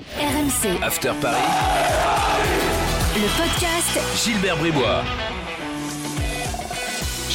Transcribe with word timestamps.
RMC, 0.00 0.82
After 0.82 1.12
Paris, 1.22 1.38
le 3.16 3.28
podcast. 3.38 3.98
Gilbert 4.14 4.58
Bribois. 4.58 5.02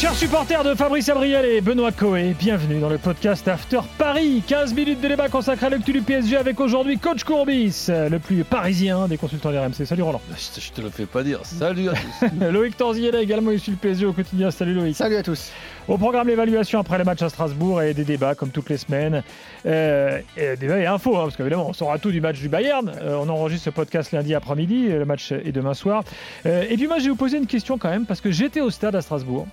Chers 0.02 0.16
supporters 0.16 0.64
de 0.64 0.74
Fabrice 0.74 1.10
Abriel 1.10 1.46
et 1.46 1.62
Benoît 1.62 1.92
Coé, 1.92 2.36
bienvenue 2.40 2.80
dans 2.80 2.90
le 2.90 2.98
podcast 2.98 3.48
After 3.48 3.82
Paris. 4.00 4.42
15 4.48 4.74
minutes 4.74 5.00
de 5.00 5.08
débat 5.08 5.30
consacré 5.30 5.68
à 5.68 5.70
l'actu 5.70 5.94
du 5.94 6.02
PSG 6.02 6.38
avec 6.38 6.60
aujourd'hui 6.60 6.98
Coach 6.98 7.24
Courbis, 7.24 7.86
le 7.88 8.18
plus 8.18 8.44
parisien 8.44 9.08
des 9.08 9.18
consultants 9.18 9.52
RMC. 9.52 9.86
Salut 9.86 10.02
Roland. 10.02 10.20
Je 10.36 10.60
te, 10.60 10.60
je 10.60 10.72
te 10.72 10.82
le 10.82 10.90
fais 10.90 11.06
pas 11.06 11.22
dire. 11.22 11.42
Salut 11.44 11.90
à 11.90 11.94
tous. 11.94 12.28
Loïc 12.52 12.76
Torziel 12.76 13.14
également 13.14 13.52
issu 13.52 13.70
le 13.70 13.78
PSG 13.78 14.08
au 14.08 14.14
quotidien. 14.14 14.50
Salut 14.50 14.74
Loïc. 14.74 14.96
Salut 14.96 15.18
à 15.18 15.22
tous. 15.22 15.52
Au 15.88 16.00
programme 16.00 16.28
l'évaluation 16.28 16.80
après 16.80 16.98
les 16.98 17.04
matchs 17.04 17.22
à 17.22 17.30
Strasbourg 17.30 17.84
et 17.84 17.94
des 17.94 18.04
débats 18.04 18.34
comme 18.34 18.50
toutes 18.50 18.72
les 18.72 18.78
semaines. 18.78 19.22
Euh, 19.68 20.20
et 20.36 20.56
débats 20.56 20.80
et 20.80 20.88
infos, 20.88 21.16
hein, 21.16 21.26
parce 21.26 21.38
qu'évidemment 21.38 21.68
on 21.70 21.74
saura 21.74 22.00
tout 22.00 22.12
du 22.12 22.22
match 22.22 22.40
du 22.40 22.50
Bayern. 22.50 22.92
Euh, 23.02 23.20
on 23.22 23.30
enregistre 23.30 23.66
ce 23.66 23.70
podcast 23.70 24.12
lundi 24.14 24.34
après-midi, 24.34 24.88
le 24.88 25.06
match 25.06 25.32
est 25.32 25.52
demain 25.52 25.76
soir. 25.76 26.04
Euh, 26.48 26.66
et 26.68 26.76
puis 26.76 26.88
moi 26.88 26.98
je 26.98 27.04
vais 27.04 27.10
vous 27.10 27.16
poser 27.16 27.38
une 27.38 27.46
question 27.46 27.78
quand 27.78 27.90
même, 27.90 28.08
parce 28.08 28.20
que 28.20 28.32
j'étais 28.32 28.62
au 28.62 28.72
stade 28.72 28.96
à 28.96 29.02
Strasbourg. 29.02 29.46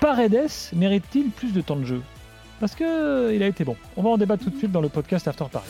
Paredes 0.00 0.48
mérite-t-il 0.74 1.30
plus 1.30 1.52
de 1.52 1.60
temps 1.60 1.76
de 1.76 1.84
jeu? 1.84 2.02
Parce 2.60 2.74
que 2.74 3.34
il 3.34 3.42
a 3.42 3.48
été 3.48 3.64
bon. 3.64 3.76
On 3.96 4.02
va 4.02 4.10
en 4.10 4.18
débattre 4.18 4.44
tout 4.44 4.50
de 4.50 4.56
suite 4.56 4.70
dans 4.70 4.80
le 4.80 4.88
podcast 4.88 5.26
After 5.26 5.46
Paris. 5.50 5.66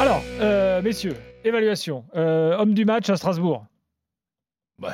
Alors, 0.00 0.22
euh, 0.40 0.82
messieurs, 0.82 1.16
évaluation. 1.44 2.04
Euh, 2.16 2.56
homme 2.58 2.74
du 2.74 2.84
match 2.84 3.08
à 3.08 3.16
Strasbourg. 3.16 3.66
Ouais, 4.80 4.88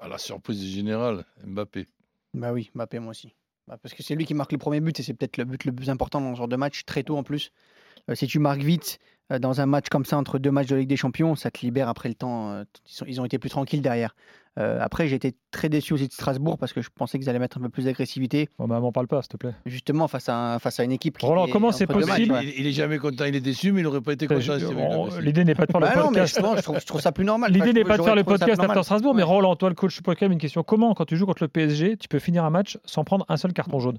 à 0.00 0.08
la 0.08 0.16
surprise 0.16 0.64
générale, 0.64 1.24
Mbappé. 1.44 1.86
Bah 2.32 2.52
oui, 2.52 2.70
Mbappé 2.74 2.98
moi 2.98 3.10
aussi. 3.10 3.34
Bah, 3.68 3.76
parce 3.82 3.94
que 3.94 4.02
c'est 4.02 4.14
lui 4.14 4.24
qui 4.24 4.34
marque 4.34 4.52
le 4.52 4.58
premier 4.58 4.80
but 4.80 4.98
et 4.98 5.02
c'est 5.02 5.14
peut-être 5.14 5.36
le 5.36 5.44
but 5.44 5.64
le 5.66 5.72
plus 5.72 5.90
important 5.90 6.20
dans 6.20 6.32
ce 6.32 6.38
genre 6.38 6.48
de 6.48 6.56
match, 6.56 6.84
très 6.86 7.02
tôt 7.02 7.18
en 7.18 7.22
plus. 7.22 7.52
Euh, 8.08 8.14
si 8.14 8.26
tu 8.26 8.38
marques 8.38 8.62
vite 8.62 8.98
euh, 8.98 9.21
dans 9.38 9.60
un 9.60 9.66
match 9.66 9.88
comme 9.90 10.04
ça 10.04 10.16
entre 10.18 10.38
deux 10.38 10.50
matchs 10.50 10.68
de 10.68 10.76
Ligue 10.76 10.88
des 10.88 10.96
Champions, 10.96 11.34
ça 11.36 11.50
te 11.50 11.60
libère 11.60 11.88
après 11.88 12.08
le 12.08 12.14
temps. 12.14 12.50
euh, 12.50 12.64
ils, 12.88 12.92
sont- 12.92 13.04
ils 13.08 13.20
ont 13.20 13.24
été 13.24 13.38
plus 13.38 13.50
tranquilles 13.50 13.82
derrière. 13.82 14.14
Euh, 14.58 14.78
après, 14.82 15.08
j'ai 15.08 15.16
été 15.16 15.34
très 15.50 15.70
déçu 15.70 15.94
aussi 15.94 16.08
de 16.08 16.12
Strasbourg 16.12 16.58
parce 16.58 16.74
que 16.74 16.82
je 16.82 16.90
pensais 16.94 17.18
qu'ils 17.18 17.30
allaient 17.30 17.38
mettre 17.38 17.56
un 17.56 17.62
peu 17.62 17.70
plus 17.70 17.84
d'agressivité, 17.86 18.50
Bon, 18.58 18.68
bah, 18.68 18.80
m'en 18.80 18.92
parle 18.92 19.06
pas, 19.06 19.22
s'il 19.22 19.30
te 19.30 19.36
plaît. 19.38 19.54
justement 19.64 20.08
face 20.08 20.28
à, 20.28 20.36
un- 20.36 20.58
face 20.58 20.78
à 20.78 20.84
une 20.84 20.92
équipe 20.92 21.16
qui. 21.16 21.24
Roland, 21.24 21.46
est 21.46 21.50
comment 21.50 21.72
c'est 21.72 21.86
possible 21.86 22.32
matchs, 22.32 22.44
ouais. 22.44 22.52
Il, 22.56 22.60
il 22.60 22.66
est 22.66 22.72
jamais 22.72 22.98
content, 22.98 23.24
il 23.24 23.34
est 23.34 23.40
déçu, 23.40 23.72
mais 23.72 23.80
il 23.80 23.86
aurait 23.86 24.02
pas 24.02 24.12
été 24.12 24.26
content. 24.26 24.40
L'idée 25.20 25.44
n'est 25.44 25.54
pas 25.54 25.64
de 25.64 25.72
faire 25.72 25.80
Bah 25.80 25.92
le 25.94 26.00
non, 26.00 26.02
mais 26.10 26.18
podcast. 26.18 26.34
justement, 26.34 26.56
je 26.56 26.62
trouve, 26.62 26.80
je 26.80 26.84
trouve 26.86 27.00
ça 27.00 27.12
plus 27.12 27.24
normal. 27.24 27.50
L'idée 27.50 27.72
n'est 27.72 27.84
pas 27.84 27.96
de 27.96 28.02
faire 28.02 28.14
le 28.16 28.24
podcast. 28.24 28.60
After 28.60 28.82
Strasbourg, 28.82 29.14
mais. 29.14 29.22
Roland, 29.22 29.56
toi 29.56 29.70
le 29.70 29.74
coach, 29.74 29.96
je 29.96 30.02
pose 30.02 30.16
quand 30.18 30.26
même 30.26 30.32
une 30.32 30.38
question. 30.38 30.62
Comment, 30.62 30.92
quand 30.94 31.06
tu 31.06 31.16
joues 31.16 31.24
contre 31.26 31.42
le 31.44 31.48
PSG, 31.48 31.96
tu 31.96 32.08
peux 32.08 32.18
finir 32.18 32.44
un 32.44 32.50
match 32.50 32.76
sans 32.84 33.04
prendre 33.04 33.24
un 33.30 33.36
seul 33.38 33.52
carton 33.54 33.78
jaune? 33.80 33.96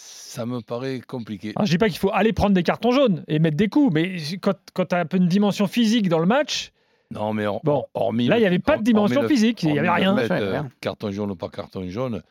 Ça 0.00 0.46
me 0.46 0.60
paraît 0.60 1.00
compliqué. 1.00 1.52
Alors, 1.56 1.66
Je 1.66 1.72
dis 1.72 1.78
pas 1.78 1.88
qu'il 1.88 1.98
faut 1.98 2.12
aller 2.12 2.32
prendre 2.32 2.54
des 2.54 2.62
cartons 2.62 2.92
jaunes 2.92 3.24
et 3.26 3.40
mettre 3.40 3.56
des 3.56 3.66
coups, 3.68 3.92
mais 3.92 4.16
quand, 4.40 4.54
quand 4.72 4.84
tu 4.86 4.94
as 4.94 5.00
un 5.00 5.06
peu 5.06 5.16
une 5.16 5.26
dimension 5.26 5.66
physique 5.66 6.08
dans 6.08 6.20
le 6.20 6.26
match, 6.26 6.70
Non, 7.12 7.32
mais 7.34 7.46
Bon. 7.64 7.84
hormis. 7.94 8.28
là 8.28 8.36
il 8.36 8.40
n'y 8.42 8.46
avait 8.46 8.60
pas 8.60 8.76
de 8.76 8.84
dimension 8.84 9.22
le- 9.22 9.28
physique, 9.28 9.64
il 9.64 9.72
n'y 9.72 9.78
avait 9.80 9.90
rien. 9.90 10.14
Ouais, 10.16 10.28
euh, 10.30 10.62
carton 10.80 11.10
jaune 11.10 11.32
ou 11.32 11.34
pas 11.34 11.48
carton 11.48 11.82
jaune, 11.88 12.22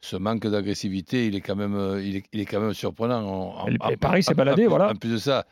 ce 0.00 0.16
manque 0.16 0.44
d'agressivité, 0.48 1.26
il 1.28 1.36
est 1.36 1.40
quand 1.40 1.54
même, 1.54 1.76
euh, 1.76 2.02
il 2.02 2.16
est, 2.16 2.24
il 2.32 2.40
est 2.40 2.46
quand 2.46 2.60
même 2.60 2.74
surprenant. 2.74 3.22
En- 3.24 3.68
en- 3.68 3.90
Et- 3.90 3.96
Paris 3.96 4.24
s'est 4.24 4.34
baladé, 4.34 4.66
en- 4.66 4.70
voilà. 4.70 4.90
En 4.90 4.94
plus 4.96 5.12
de 5.12 5.16
ça, 5.18 5.44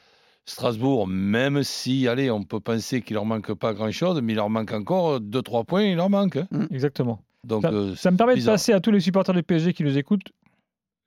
Strasbourg, 0.47 1.07
même 1.07 1.63
si, 1.63 2.09
allez, 2.09 2.29
on 2.29 2.43
peut 2.43 2.59
penser 2.59 3.03
qu'il 3.03 3.15
leur 3.15 3.25
manque 3.25 3.53
pas 3.55 3.73
grand-chose, 3.73 4.21
mais 4.21 4.33
il 4.33 4.37
leur 4.37 4.51
manque 4.51 4.73
encore 4.73 5.21
2-3 5.21 5.63
points, 5.65 5.85
il 5.85 5.95
leur 5.97 6.11
manque. 6.11 6.37
hein. 6.39 6.49
Exactement. 6.73 7.21
Donc, 7.45 7.63
Ça, 7.63 7.71
euh, 7.73 7.95
ça 7.95 8.11
me 8.11 8.17
permet 8.17 8.35
de 8.37 8.45
passer 8.45 8.73
à 8.73 8.81
tous 8.81 8.91
les 8.91 9.01
supporters 9.01 9.35
du 9.35 9.43
PSG 9.45 9.73
qui 9.73 9.85
nous 9.85 9.97
écoutent. 9.99 10.33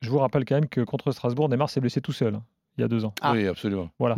Je 0.02 0.10
vous 0.10 0.20
rappelle 0.20 0.46
quand 0.46 0.56
même 0.56 0.68
que 0.68 0.82
contre 0.82 1.12
Strasbourg, 1.12 1.50
Neymar 1.50 1.70
s'est 1.70 1.82
blessé 1.82 2.02
tout 2.02 2.12
seul 2.14 2.40
il 2.78 2.82
y 2.82 2.84
a 2.84 2.88
deux 2.90 3.06
ans. 3.06 3.14
Ah. 3.22 3.32
Oui, 3.34 3.48
absolument. 3.48 3.90
Voilà. 4.00 4.18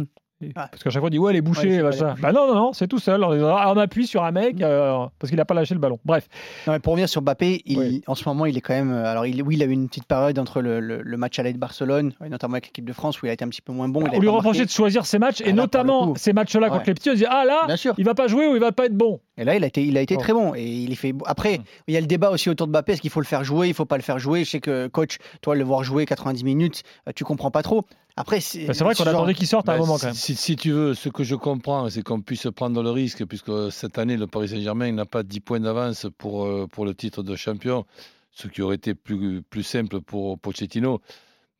Ah. 0.55 0.67
Parce 0.71 0.83
qu'à 0.83 0.89
chaque 0.91 0.99
fois, 1.01 1.07
on 1.07 1.09
dit 1.09 1.17
ouais, 1.17 1.33
Ouais, 1.33 1.41
pas 1.41 1.49
machin. 1.49 1.63
les 1.63 1.81
bouchées. 1.83 2.21
Bah 2.21 2.31
non, 2.31 2.47
non, 2.47 2.53
non, 2.55 2.73
c'est 2.73 2.87
tout 2.87 2.99
seul. 2.99 3.23
On, 3.23 3.29
on 3.31 3.77
appuie 3.77 4.05
sur 4.05 4.23
un 4.23 4.31
mec 4.31 4.61
euh, 4.61 5.05
parce 5.17 5.29
qu'il 5.29 5.37
n'a 5.37 5.45
pas 5.45 5.55
lâché 5.55 5.73
le 5.73 5.79
ballon. 5.79 5.99
Bref. 6.05 6.27
Non, 6.67 6.73
mais 6.73 6.79
pour 6.79 6.93
revenir 6.93 7.09
sur 7.09 7.21
Mbappé, 7.23 7.61
il- 7.65 7.77
Oui. 7.79 8.03
en 8.05 8.13
ce 8.13 8.27
moment, 8.29 8.45
il 8.45 8.55
est 8.55 8.61
quand 8.61 8.73
même. 8.75 8.91
euh, 8.91 9.05
Alors, 9.05 9.25
il, 9.25 9.41
oui, 9.41 9.55
il 9.55 9.63
a 9.63 9.65
eu 9.65 9.71
une 9.71 9.87
petite 9.87 10.05
période 10.05 10.37
entre 10.37 10.61
le, 10.61 10.79
le- 10.79 11.01
le 11.01 11.17
match 11.17 11.39
aller 11.39 11.53
de 11.53 11.57
Barcelone, 11.57 12.13
notamment 12.29 12.53
avec 12.53 12.67
l'équipe 12.67 12.85
de 12.85 12.93
France, 12.93 13.19
où 13.21 13.25
il 13.25 13.29
a 13.29 13.33
été 13.33 13.43
un 13.45 13.49
petit 13.49 13.63
peu 13.63 13.73
moins 13.73 13.89
bon. 13.89 14.01
il 14.05 14.15
on 14.15 14.19
lui 14.19 14.27
reprochait 14.27 14.65
de 14.65 14.69
choisir 14.69 15.05
ses 15.07 15.17
matchs 15.17 15.41
Ah, 15.41 15.45
et 15.45 15.47
là, 15.47 15.51
le 15.53 15.57
notamment 15.57 16.13
ces 16.15 16.33
matchs-là 16.33 16.67
contre 16.69 16.81
Ouais. 16.81 16.85
les 16.87 16.93
petits. 16.93 17.09
On 17.09 17.13
se 17.13 17.17
dit 17.17 17.25
ah 17.27 17.43
là, 17.45 17.63
Bien 17.65 17.77
sûr. 17.77 17.95
il 17.97 18.05
va 18.05 18.13
pas 18.13 18.27
jouer 18.27 18.47
ou 18.47 18.53
il 18.55 18.61
va 18.61 18.71
pas 18.71 18.85
être 18.85 18.95
bon. 18.95 19.19
Et 19.37 19.43
là, 19.43 19.55
il 19.55 19.63
a 19.63 19.67
été, 19.67 19.83
il 19.83 19.97
a 19.97 20.01
été 20.01 20.15
Bon. 20.15 20.21
très 20.21 20.33
bon. 20.33 20.55
Et 20.55 20.65
il 20.65 20.95
fait. 20.95 21.13
Après, 21.25 21.59
Mm. 21.59 21.63
il 21.87 21.93
y 21.93 21.97
a 21.97 22.01
le 22.01 22.07
débat 22.07 22.31
aussi 22.31 22.49
autour 22.49 22.67
de 22.67 22.71
Mbappé 22.71 22.93
est-ce 22.93 23.01
qu'il 23.01 23.09
faut 23.11 23.19
le 23.19 23.25
faire 23.25 23.43
jouer? 23.43 23.67
Il 23.67 23.73
faut 23.73 23.85
pas 23.85 23.97
le 23.97 24.03
faire 24.03 24.17
jouer. 24.19 24.43
Je 24.43 24.49
sais 24.49 24.59
que 24.59 24.87
coach, 24.87 25.17
toi, 25.41 25.55
le 25.55 25.63
voir 25.63 25.83
jouer 25.83 26.05
90 26.05 26.43
minutes, 26.43 26.83
euh, 27.07 27.11
tu 27.15 27.23
comprends 27.23 27.51
pas 27.51 27.61
trop. 27.63 27.83
Après, 28.15 28.39
c'est 28.39 28.65
Bah, 28.65 28.73
c'est 28.73 28.83
vrai 28.83 28.95
qu'on 28.95 29.03
genre- 29.03 29.13
attendait 29.13 29.35
qu'il 29.35 29.45
sorte 29.45 29.69
à 29.69 29.73
un 29.73 29.75
Ben, 29.75 29.81
moment 29.81 29.97
si, 29.97 30.01
quand 30.01 30.07
même. 30.07 30.15
Si, 30.15 30.35
si 30.35 30.55
tu 30.55 30.71
veux, 30.71 30.95
ce 30.95 31.09
que 31.09 31.23
je 31.23 31.35
comprends, 31.35 31.87
c'est 31.89 32.01
qu'on 32.01 32.21
puisse 32.21 32.47
prendre 32.55 32.81
le 32.81 32.89
risque, 32.89 33.23
puisque 33.25 33.51
cette 33.71 33.99
année, 33.99 34.17
le 34.17 34.25
Paris 34.25 34.49
Saint-Germain 34.49 34.91
n'a 34.91 35.05
pas 35.05 35.21
10 35.21 35.39
points 35.39 35.59
d'avance 35.59 36.07
pour, 36.17 36.45
euh, 36.45 36.65
pour 36.65 36.85
le 36.85 36.95
titre 36.95 37.21
de 37.21 37.35
champion, 37.35 37.85
ce 38.31 38.47
qui 38.47 38.63
aurait 38.63 38.75
été 38.77 38.95
plus, 38.95 39.43
plus 39.43 39.61
simple 39.63 40.01
pour 40.01 40.39
Pochettino. 40.39 40.99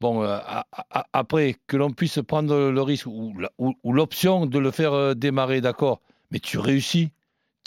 Bon, 0.02 0.24
euh, 0.24 0.28
a- 0.44 0.66
a- 0.72 1.06
après, 1.14 1.56
que 1.68 1.78
l'on 1.78 1.92
puisse 1.92 2.20
prendre 2.28 2.56
le 2.72 2.82
risque 2.82 3.06
ou, 3.08 3.36
la- 3.38 3.52
ou- 3.60 3.74
ou 3.84 3.94
l'option 3.94 4.48
de 4.48 4.58
le 4.60 4.72
faire 4.72 4.94
euh, 4.94 5.14
démarrer, 5.14 5.62
d'accord, 5.62 6.02
mais 6.32 6.40
tu 6.40 6.58
réussis. 6.58 7.10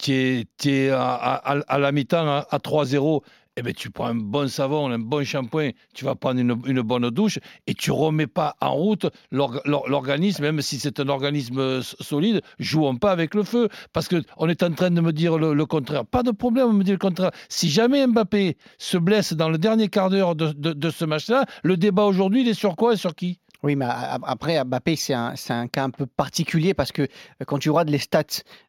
Tu 0.00 0.46
es, 0.66 0.90
à, 0.90 1.78
la 1.78 1.92
mi-temps 1.92 2.26
à, 2.26 2.46
à 2.50 2.58
3-0, 2.58 3.22
eh 3.56 3.62
ben, 3.62 3.74
tu 3.74 3.90
prends 3.90 4.06
un 4.06 4.14
bon 4.14 4.48
savon, 4.48 4.90
un 4.90 4.98
bon 4.98 5.24
shampoing, 5.24 5.70
tu 5.94 6.06
vas 6.06 6.14
prendre 6.14 6.40
une, 6.40 6.80
bonne 6.82 7.10
douche 7.10 7.38
et 7.66 7.74
tu 7.74 7.90
remets 7.90 8.26
pas 8.26 8.56
en 8.62 8.72
route 8.72 9.06
l'orga- 9.30 9.60
l'or- 9.66 9.88
l'organisme, 9.88 10.42
même 10.42 10.62
si 10.62 10.78
c'est 10.78 11.00
un 11.00 11.08
organisme 11.08 11.58
euh, 11.58 11.82
solide, 11.82 12.40
jouons 12.58 12.96
pas 12.96 13.10
avec 13.12 13.34
le 13.34 13.42
feu. 13.42 13.68
Parce 13.92 14.08
qu'on 14.08 14.48
est 14.48 14.62
en 14.62 14.72
train 14.72 14.90
de 14.90 15.00
me 15.02 15.12
dire 15.12 15.36
le, 15.36 15.66
contraire. 15.66 16.06
Pas 16.06 16.22
de 16.22 16.30
problème, 16.30 16.68
on 16.68 16.72
me 16.72 16.84
dit 16.84 16.92
le 16.92 16.98
contraire. 16.98 17.32
Si 17.50 17.68
jamais 17.68 18.06
Mbappé 18.06 18.56
se 18.78 18.96
blesse 18.96 19.34
dans 19.34 19.50
le 19.50 19.58
dernier 19.58 19.88
quart 19.88 20.08
d'heure 20.08 20.34
de, 20.34 20.52
de- 20.52 20.72
de 20.72 20.90
ce 20.90 21.04
match-là, 21.04 21.44
le 21.62 21.76
débat 21.76 22.04
aujourd'hui, 22.04 22.40
il 22.42 22.48
est 22.48 22.54
sur 22.54 22.74
quoi 22.76 22.94
et 22.94 22.96
sur 22.96 23.14
qui? 23.14 23.38
Oui, 23.62 23.76
mais 23.76 23.86
après, 23.88 24.62
Mbappé, 24.64 24.96
c'est 24.96 25.12
un, 25.14 25.34
cas 25.68 25.84
un 25.84 25.90
peu 25.90 26.06
particulier 26.06 26.72
parce 26.74 26.92
que 26.92 27.02
euh, 27.02 27.06
quand 27.46 27.58
tu 27.58 27.68
regardes 27.70 27.90
les 27.90 27.98
stats 27.98 28.22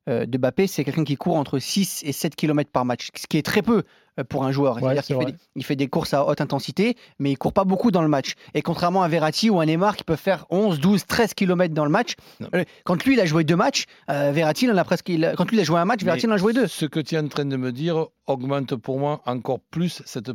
euh, 0.09 0.25
de 0.25 0.37
Mbappé, 0.37 0.67
c'est 0.67 0.83
quelqu'un 0.83 1.03
qui 1.05 1.15
court 1.15 1.37
entre 1.37 1.59
6 1.59 2.03
et 2.05 2.11
7 2.11 2.35
km 2.35 2.69
par 2.71 2.83
match, 2.85 3.09
ce 3.15 3.25
qui 3.27 3.37
est 3.37 3.41
très 3.45 3.61
peu 3.61 3.83
euh, 4.19 4.23
pour 4.25 4.43
un 4.43 4.51
joueur. 4.51 4.75
Ouais, 4.83 4.95
fait, 5.01 5.13
des- 5.31 5.37
il 5.55 5.63
fait 5.63 5.75
des 5.77 5.87
courses 5.87 6.13
à 6.13 6.25
haute 6.27 6.41
intensité, 6.41 6.97
mais 7.19 7.31
il 7.31 7.37
court 7.37 7.53
pas 7.53 7.63
beaucoup 7.63 7.91
dans 7.91 8.01
le 8.01 8.09
match. 8.09 8.33
Et 8.53 8.61
contrairement 8.61 9.03
à 9.03 9.07
Verratti 9.07 9.49
ou 9.49 9.61
à 9.61 9.65
Neymar 9.65 9.95
qui 9.95 10.03
peuvent 10.03 10.19
faire 10.19 10.45
11, 10.49 10.79
12, 10.81 11.05
13 11.05 11.33
km 11.35 11.73
dans 11.73 11.85
le 11.85 11.91
match, 11.91 12.15
euh, 12.53 12.65
quand 12.83 13.01
lui, 13.05 13.13
il 13.13 13.19
a 13.21 13.25
joué 13.25 13.45
deux 13.45 13.55
matchs, 13.55 13.85
euh, 14.09 14.31
Verratti, 14.33 14.65
il 14.65 14.71
en 14.71 14.77
a 14.77 14.83
presque. 14.83 15.07
il 15.07 15.23
a- 15.23 15.35
quand 15.35 15.49
lui, 15.49 15.55
il 15.57 15.61
a 15.61 15.63
joué 15.63 15.79
un 15.79 15.85
match, 15.85 16.03
Verratti, 16.03 16.25
il 16.25 16.29
en 16.29 16.33
a 16.33 16.37
joué 16.37 16.51
deux. 16.51 16.67
Ce 16.67 16.85
que 16.85 16.99
tu 16.99 17.15
es 17.15 17.17
en 17.19 17.27
train 17.29 17.45
de 17.45 17.55
me 17.55 17.71
dire 17.71 18.07
augmente 18.27 18.75
pour 18.75 18.99
moi 18.99 19.21
encore 19.25 19.59
plus 19.61 20.01
cette 20.05 20.33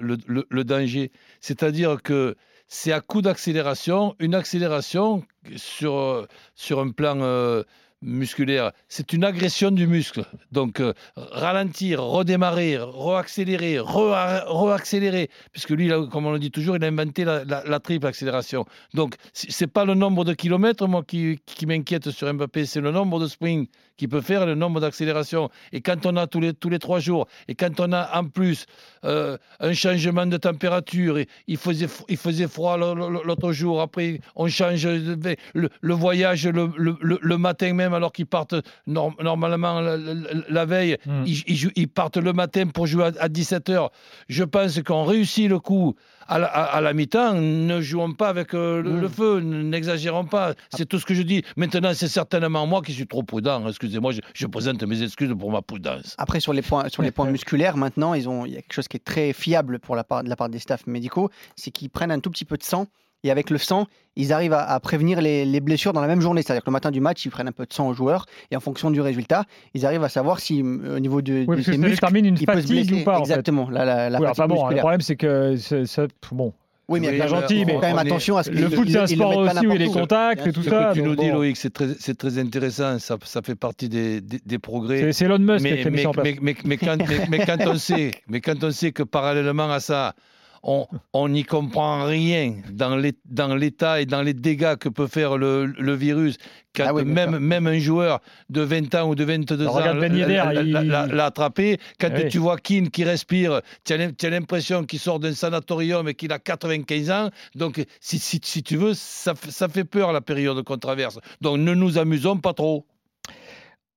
le, 0.00 0.16
le- 0.26 0.46
le 0.50 0.64
danger. 0.64 1.12
C'est-à-dire 1.40 2.02
que 2.02 2.34
c'est 2.68 2.92
à 2.92 3.00
coup 3.00 3.22
d'accélération, 3.22 4.14
une 4.18 4.34
accélération 4.34 5.24
sur, 5.56 5.96
euh, 5.96 6.26
un 6.70 6.90
plan 6.90 7.18
euh, 7.20 7.64
musculaire, 8.02 8.72
c'est 8.88 9.12
une 9.12 9.24
agression 9.24 9.70
du 9.70 9.86
muscle. 9.86 10.24
Donc 10.52 10.80
euh, 10.80 10.92
ralentir, 11.16 12.02
redémarrer, 12.02 12.78
reaccélérer, 12.78 13.76
re- 13.78 14.44
reaccélérer, 14.46 15.28
puisque 15.52 15.70
lui, 15.70 15.90
comme 16.10 16.26
on 16.26 16.32
le 16.32 16.38
dit 16.38 16.50
toujours, 16.50 16.76
il 16.76 16.84
a 16.84 16.88
inventé 16.88 17.24
la, 17.24 17.80
triple 17.80 18.06
accélération. 18.06 18.64
Donc 18.94 19.14
c'est 19.32 19.66
pas 19.66 19.84
le 19.84 19.94
nombre 19.94 20.24
de 20.24 20.32
kilomètres 20.34 20.86
moi 20.86 21.02
qui, 21.02 21.38
qui 21.46 21.66
m'inquiète 21.66 22.10
sur 22.10 22.32
Mbappé, 22.32 22.66
c'est 22.66 22.80
le 22.80 22.90
nombre 22.92 23.20
de 23.20 23.26
sprints 23.26 23.68
qu'il 23.96 24.08
peut 24.08 24.20
faire 24.20 24.46
le 24.46 24.54
nombre 24.54 24.80
d'accélérations. 24.80 25.50
Et 25.72 25.80
quand 25.80 26.06
on 26.06 26.16
a 26.16 26.28
tous 26.28 26.38
les, 26.40 26.54
tous 26.54 26.68
les 26.68 26.78
trois 26.78 27.00
jours, 27.00 27.26
et 27.48 27.56
quand 27.56 27.80
on 27.80 27.92
a 27.92 28.16
en 28.16 28.24
plus 28.26 28.66
euh, 29.04 29.36
un 29.58 29.72
changement 29.72 30.24
de 30.26 30.36
température, 30.36 31.18
il, 31.48 31.56
faisait, 31.56 31.88
il 32.08 32.16
faisait 32.16 32.46
froid 32.46 32.76
l'autre 32.76 33.52
jour, 33.52 33.80
après 33.80 34.20
on 34.36 34.46
change 34.46 34.86
le, 34.86 35.94
voyage 35.94 36.46
le- 36.46 36.72
le 37.00 37.38
matin 37.38 37.74
même 37.74 37.87
alors 37.94 38.12
qu'ils 38.12 38.26
partent 38.26 38.54
nor- 38.86 39.14
normalement 39.22 39.80
la, 39.80 39.96
la- 39.96 40.14
la 40.48 40.64
veille, 40.64 40.96
Hmm. 41.06 41.24
ils, 41.26 41.42
ils 41.46 41.56
jouent- 41.56 41.72
ils 41.76 41.88
partent 41.88 42.16
le 42.18 42.32
matin 42.32 42.66
pour 42.66 42.86
jouer 42.86 43.10
à, 43.18 43.28
17h. 43.28 43.88
Je 44.28 44.44
pense 44.44 44.80
qu'on 44.82 45.04
réussit 45.04 45.48
le 45.48 45.58
coup 45.58 45.94
à 46.26 46.38
la, 46.38 46.46
à- 46.46 46.76
à 46.76 46.80
la 46.80 46.92
mi-temps, 46.92 47.34
ne 47.34 47.80
jouons 47.80 48.12
pas 48.12 48.28
avec 48.28 48.52
euh, 48.54 48.82
le, 48.82 48.90
Mm. 48.92 49.00
le 49.00 49.08
feu, 49.08 49.40
n'exagérons 49.40 50.24
pas. 50.26 50.54
C'est 50.70 50.86
tout 50.86 50.98
ce 50.98 51.06
que 51.06 51.14
je 51.14 51.22
dis. 51.22 51.42
Maintenant, 51.56 51.92
c'est 51.94 52.08
certainement 52.08 52.66
moi 52.66 52.82
qui 52.82 52.92
suis 52.92 53.06
trop 53.06 53.22
prudent. 53.22 53.66
Excusez-moi, 53.68 54.12
je, 54.12 54.20
je 54.34 54.46
présente 54.46 54.82
mes 54.82 55.02
excuses 55.02 55.34
pour 55.38 55.50
ma 55.50 55.62
prudence. 55.62 56.14
Après, 56.18 56.40
sur 56.40 56.52
les 56.52 56.62
points, 56.62 56.88
sur 56.88 57.02
les 57.02 57.10
points 57.10 57.30
musculaires, 57.30 57.76
maintenant, 57.76 58.12
ils 58.14 58.28
ont, 58.28 58.44
il 58.44 58.52
y 58.52 58.56
a 58.56 58.60
quelque 58.62 58.74
chose 58.74 58.88
qui 58.88 58.96
est 58.98 59.04
très 59.04 59.32
fiable 59.32 59.78
pour 59.78 59.96
la 59.96 60.04
part, 60.04 60.22
de 60.24 60.28
la 60.28 60.36
part 60.36 60.48
des 60.50 60.58
staffs 60.58 60.86
médicaux, 60.86 61.30
c'est 61.56 61.70
qu'ils 61.70 61.88
prennent 61.90 62.10
un 62.10 62.20
tout 62.20 62.30
petit 62.30 62.44
peu 62.44 62.56
de 62.58 62.62
sang. 62.62 62.86
Et 63.24 63.30
avec 63.32 63.50
le 63.50 63.58
sang, 63.58 63.86
ils 64.14 64.32
arrivent 64.32 64.52
à, 64.52 64.62
à 64.62 64.78
prévenir 64.80 65.20
les, 65.20 65.44
les 65.44 65.60
blessures 65.60 65.92
dans 65.92 66.00
la 66.00 66.06
même 66.06 66.20
journée. 66.20 66.42
C'est-à-dire 66.42 66.62
que 66.62 66.70
le 66.70 66.72
matin 66.72 66.90
du 66.92 67.00
match, 67.00 67.24
ils 67.24 67.30
prennent 67.30 67.48
un 67.48 67.52
peu 67.52 67.66
de 67.66 67.72
sang 67.72 67.88
aux 67.88 67.94
joueurs. 67.94 68.26
Et 68.52 68.56
en 68.56 68.60
fonction 68.60 68.90
du 68.92 69.00
résultat, 69.00 69.44
ils 69.74 69.84
arrivent 69.86 70.04
à 70.04 70.08
savoir 70.08 70.38
si, 70.38 70.62
euh, 70.62 70.96
au 70.96 71.00
niveau 71.00 71.20
de, 71.20 71.32
Oui, 71.32 71.40
de 71.40 71.46
parce 71.46 71.58
que 71.58 71.72
ses 71.72 71.78
muscles, 71.78 71.90
détermine 71.96 72.26
une 72.26 72.36
il 72.40 72.46
peut 72.46 72.52
se 72.54 72.60
fatigue 72.60 72.86
blesser. 72.88 73.02
ou 73.02 73.04
pas. 73.04 73.14
en 73.18 73.24
fait. 73.24 73.30
Exactement. 73.32 73.68
La, 73.70 73.84
la, 73.84 74.08
la 74.10 74.20
Oui, 74.20 74.26
enfin 74.28 74.46
bon, 74.46 74.68
le 74.68 74.76
problème 74.76 75.00
c'est 75.00 75.16
que 75.16 75.56
c'est- 75.56 75.86
ça- 75.86 76.06
bon, 76.30 76.52
Oui, 76.88 77.00
mais 77.00 77.08
après, 77.20 77.28
gentil, 77.28 77.60
faut 77.62 77.66
mais 77.66 77.74
quand 77.74 77.80
même 77.82 77.98
attention 77.98 78.36
à 78.36 78.44
ce 78.44 78.50
Le 78.50 78.68
qu'ils- 78.68 78.76
foot, 78.76 78.88
c'est 78.88 78.98
un 78.98 79.00
le 79.02 79.06
sport 79.08 79.36
aussi 79.36 79.58
où 79.58 79.62
il 79.64 79.68
y 79.68 79.72
a 79.72 79.78
les 79.86 79.86
contacts 79.92 80.46
et 80.46 80.52
tout. 80.52 80.62
Ce 80.62 80.70
ça. 80.70 80.90
que 80.90 80.94
tu 80.94 81.02
nous 81.02 81.16
dis, 81.16 81.28
bon. 81.28 81.34
Loïc, 81.34 81.56
c'est 81.56 81.70
très, 81.72 81.88
c'est 81.98 82.16
très 82.16 82.38
intéressant. 82.38 82.98
Ça, 83.00 83.16
ça 83.24 83.42
fait 83.42 83.56
partie 83.56 83.88
des, 83.88 84.20
des, 84.20 84.38
des 84.46 84.58
progrès. 84.60 85.00
C'est- 85.00 85.12
C'est 85.12 85.24
Elon 85.24 85.38
Musk 85.40 85.56
qui 85.58 85.62
mais, 85.64 85.86
a 85.86 85.90
mis 85.90 85.96
mais, 85.96 86.12
mais, 86.22 86.36
mais- 86.40 86.56
mais 86.64 86.76
quand, 86.78 86.96
mais- 86.96 87.26
mais 87.30 87.38
quand 87.44 87.58
on 87.66 87.74
sait, 87.76 88.12
mais 88.28 88.40
quand 88.40 88.62
on 88.62 88.70
sait 88.70 88.92
que 88.92 89.02
parallèlement 89.02 89.70
à 89.70 89.80
ça, 89.80 90.14
on 90.62 90.86
on 91.12 91.28
n'y 91.28 91.44
comprend 91.44 92.04
rien 92.04 92.54
dans 92.70 92.96
l'é- 92.96 93.18
dans 93.24 93.54
l'état 93.54 94.00
et 94.00 94.06
dans 94.06 94.22
les 94.22 94.34
dégâts 94.34 94.76
que 94.76 94.88
peut 94.88 95.06
faire 95.06 95.36
le, 95.36 95.66
le 95.66 95.94
virus. 95.94 96.36
Quand 96.74 96.84
Ah 96.88 96.94
oui, 96.94 97.04
même, 97.04 97.66
un 97.66 97.78
joueur 97.78 98.20
de 98.50 98.60
20 98.60 98.94
ans 98.94 99.08
ou 99.08 99.14
de 99.14 99.24
22 99.24 99.66
ans 99.66 99.72
Regarde 99.72 99.98
Ben 99.98 100.14
Yedder, 100.14 100.34
l'a- 100.52 101.06
il- 101.10 101.20
attrapé, 101.20 101.78
quand 101.98 102.10
oui. 102.14 102.28
tu 102.28 102.38
vois 102.38 102.56
Keane 102.58 102.90
qui 102.90 103.04
respire, 103.04 103.62
tu 103.84 103.94
as 103.94 104.30
l'impression 104.30 104.84
qu'il 104.84 104.98
sort 104.98 105.18
d'un 105.18 105.32
sanatorium 105.32 106.08
et 106.08 106.14
qu'il 106.14 106.32
a 106.32 106.38
95 106.38 107.10
ans. 107.10 107.30
Donc, 107.54 107.84
si, 108.00 108.18
si, 108.18 108.40
si 108.44 108.62
tu 108.62 108.76
veux, 108.76 108.94
ça, 108.94 109.34
ça 109.48 109.68
fait 109.68 109.84
peur 109.84 110.12
la 110.12 110.20
période 110.20 110.62
qu'on 110.62 110.78
traverse. 110.78 111.18
Donc, 111.40 111.58
ne 111.58 111.74
nous 111.74 111.98
amusons 111.98 112.36
pas 112.36 112.52
trop. 112.52 112.86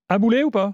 Un 0.09 0.19
boulet 0.19 0.43
ou 0.43 0.51
pas? 0.51 0.73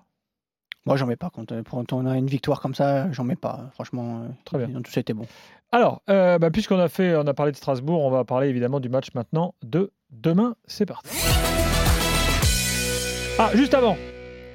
Moi, 0.88 0.96
j'en 0.96 1.06
mets 1.06 1.18
pas. 1.18 1.30
Quand, 1.34 1.52
euh, 1.52 1.64
quand 1.70 1.92
on 1.92 2.06
a 2.06 2.18
une 2.18 2.28
victoire 2.28 2.62
comme 2.62 2.74
ça, 2.74 3.12
j'en 3.12 3.26
mets 3.26 3.36
pas. 3.36 3.70
Franchement, 3.74 4.22
euh, 4.24 4.28
Très 4.46 4.58
bien. 4.66 4.74
ont 4.78 4.82
tous 4.82 4.98
été 4.98 5.14
bons. 5.14 5.28
Alors, 5.74 6.02
euh, 6.10 6.40
bah, 6.40 6.50
puisqu'on 6.50 6.80
a 6.80 6.88
fait, 6.88 7.14
on 7.18 7.28
a 7.28 7.34
parlé 7.34 7.52
de 7.52 7.58
Strasbourg, 7.58 8.02
on 8.06 8.10
va 8.10 8.24
parler 8.24 8.48
évidemment 8.48 8.80
du 8.80 8.88
match 8.88 9.08
maintenant 9.14 9.54
de 9.64 9.92
demain. 10.12 10.56
C'est 10.66 10.86
parti. 10.86 11.10
Ah, 13.40 13.52
juste 13.54 13.74
avant, 13.74 13.98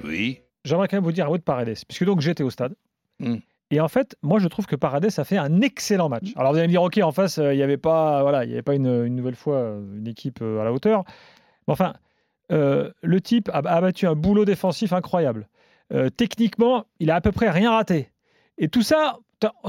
Oui. 0.03 0.39
j'aimerais 0.65 0.87
quand 0.87 0.97
même 0.97 1.03
vous 1.03 1.11
dire 1.11 1.25
un 1.27 1.29
mot 1.29 1.37
de 1.37 1.43
Paredes, 1.43 1.77
puisque 1.87 2.03
donc 2.03 2.19
j'étais 2.19 2.43
au 2.43 2.49
stade. 2.49 2.73
Mm. 3.19 3.35
Et 3.71 3.79
en 3.79 3.87
fait, 3.87 4.15
moi 4.21 4.39
je 4.39 4.47
trouve 4.47 4.65
que 4.65 4.75
Paredes 4.75 5.09
a 5.17 5.23
fait 5.23 5.37
un 5.37 5.61
excellent 5.61 6.09
match. 6.09 6.33
Alors 6.35 6.51
vous 6.51 6.57
allez 6.57 6.67
me 6.67 6.71
dire, 6.71 6.81
ok, 6.83 6.97
en 7.01 7.11
face, 7.11 7.37
euh, 7.37 7.53
il 7.53 7.57
n'y 7.57 7.63
avait 7.63 7.77
pas, 7.77 8.21
voilà, 8.23 8.43
il 8.43 8.49
y 8.49 8.53
avait 8.53 8.61
pas 8.61 8.75
une, 8.75 9.05
une 9.05 9.15
nouvelle 9.15 9.35
fois 9.35 9.75
une 9.95 10.07
équipe 10.07 10.39
euh, 10.41 10.59
à 10.61 10.63
la 10.65 10.73
hauteur. 10.73 11.03
Mais 11.67 11.71
enfin, 11.71 11.93
euh, 12.51 12.91
le 13.01 13.21
type 13.21 13.49
a, 13.53 13.59
a 13.59 13.81
battu 13.81 14.05
un 14.05 14.15
boulot 14.15 14.43
défensif 14.45 14.91
incroyable. 14.93 15.47
Euh, 15.93 16.09
techniquement, 16.09 16.85
il 16.99 17.11
a 17.11 17.15
à 17.15 17.21
peu 17.21 17.31
près 17.31 17.49
rien 17.49 17.71
raté. 17.71 18.09
Et 18.57 18.67
tout 18.67 18.81
ça 18.81 19.17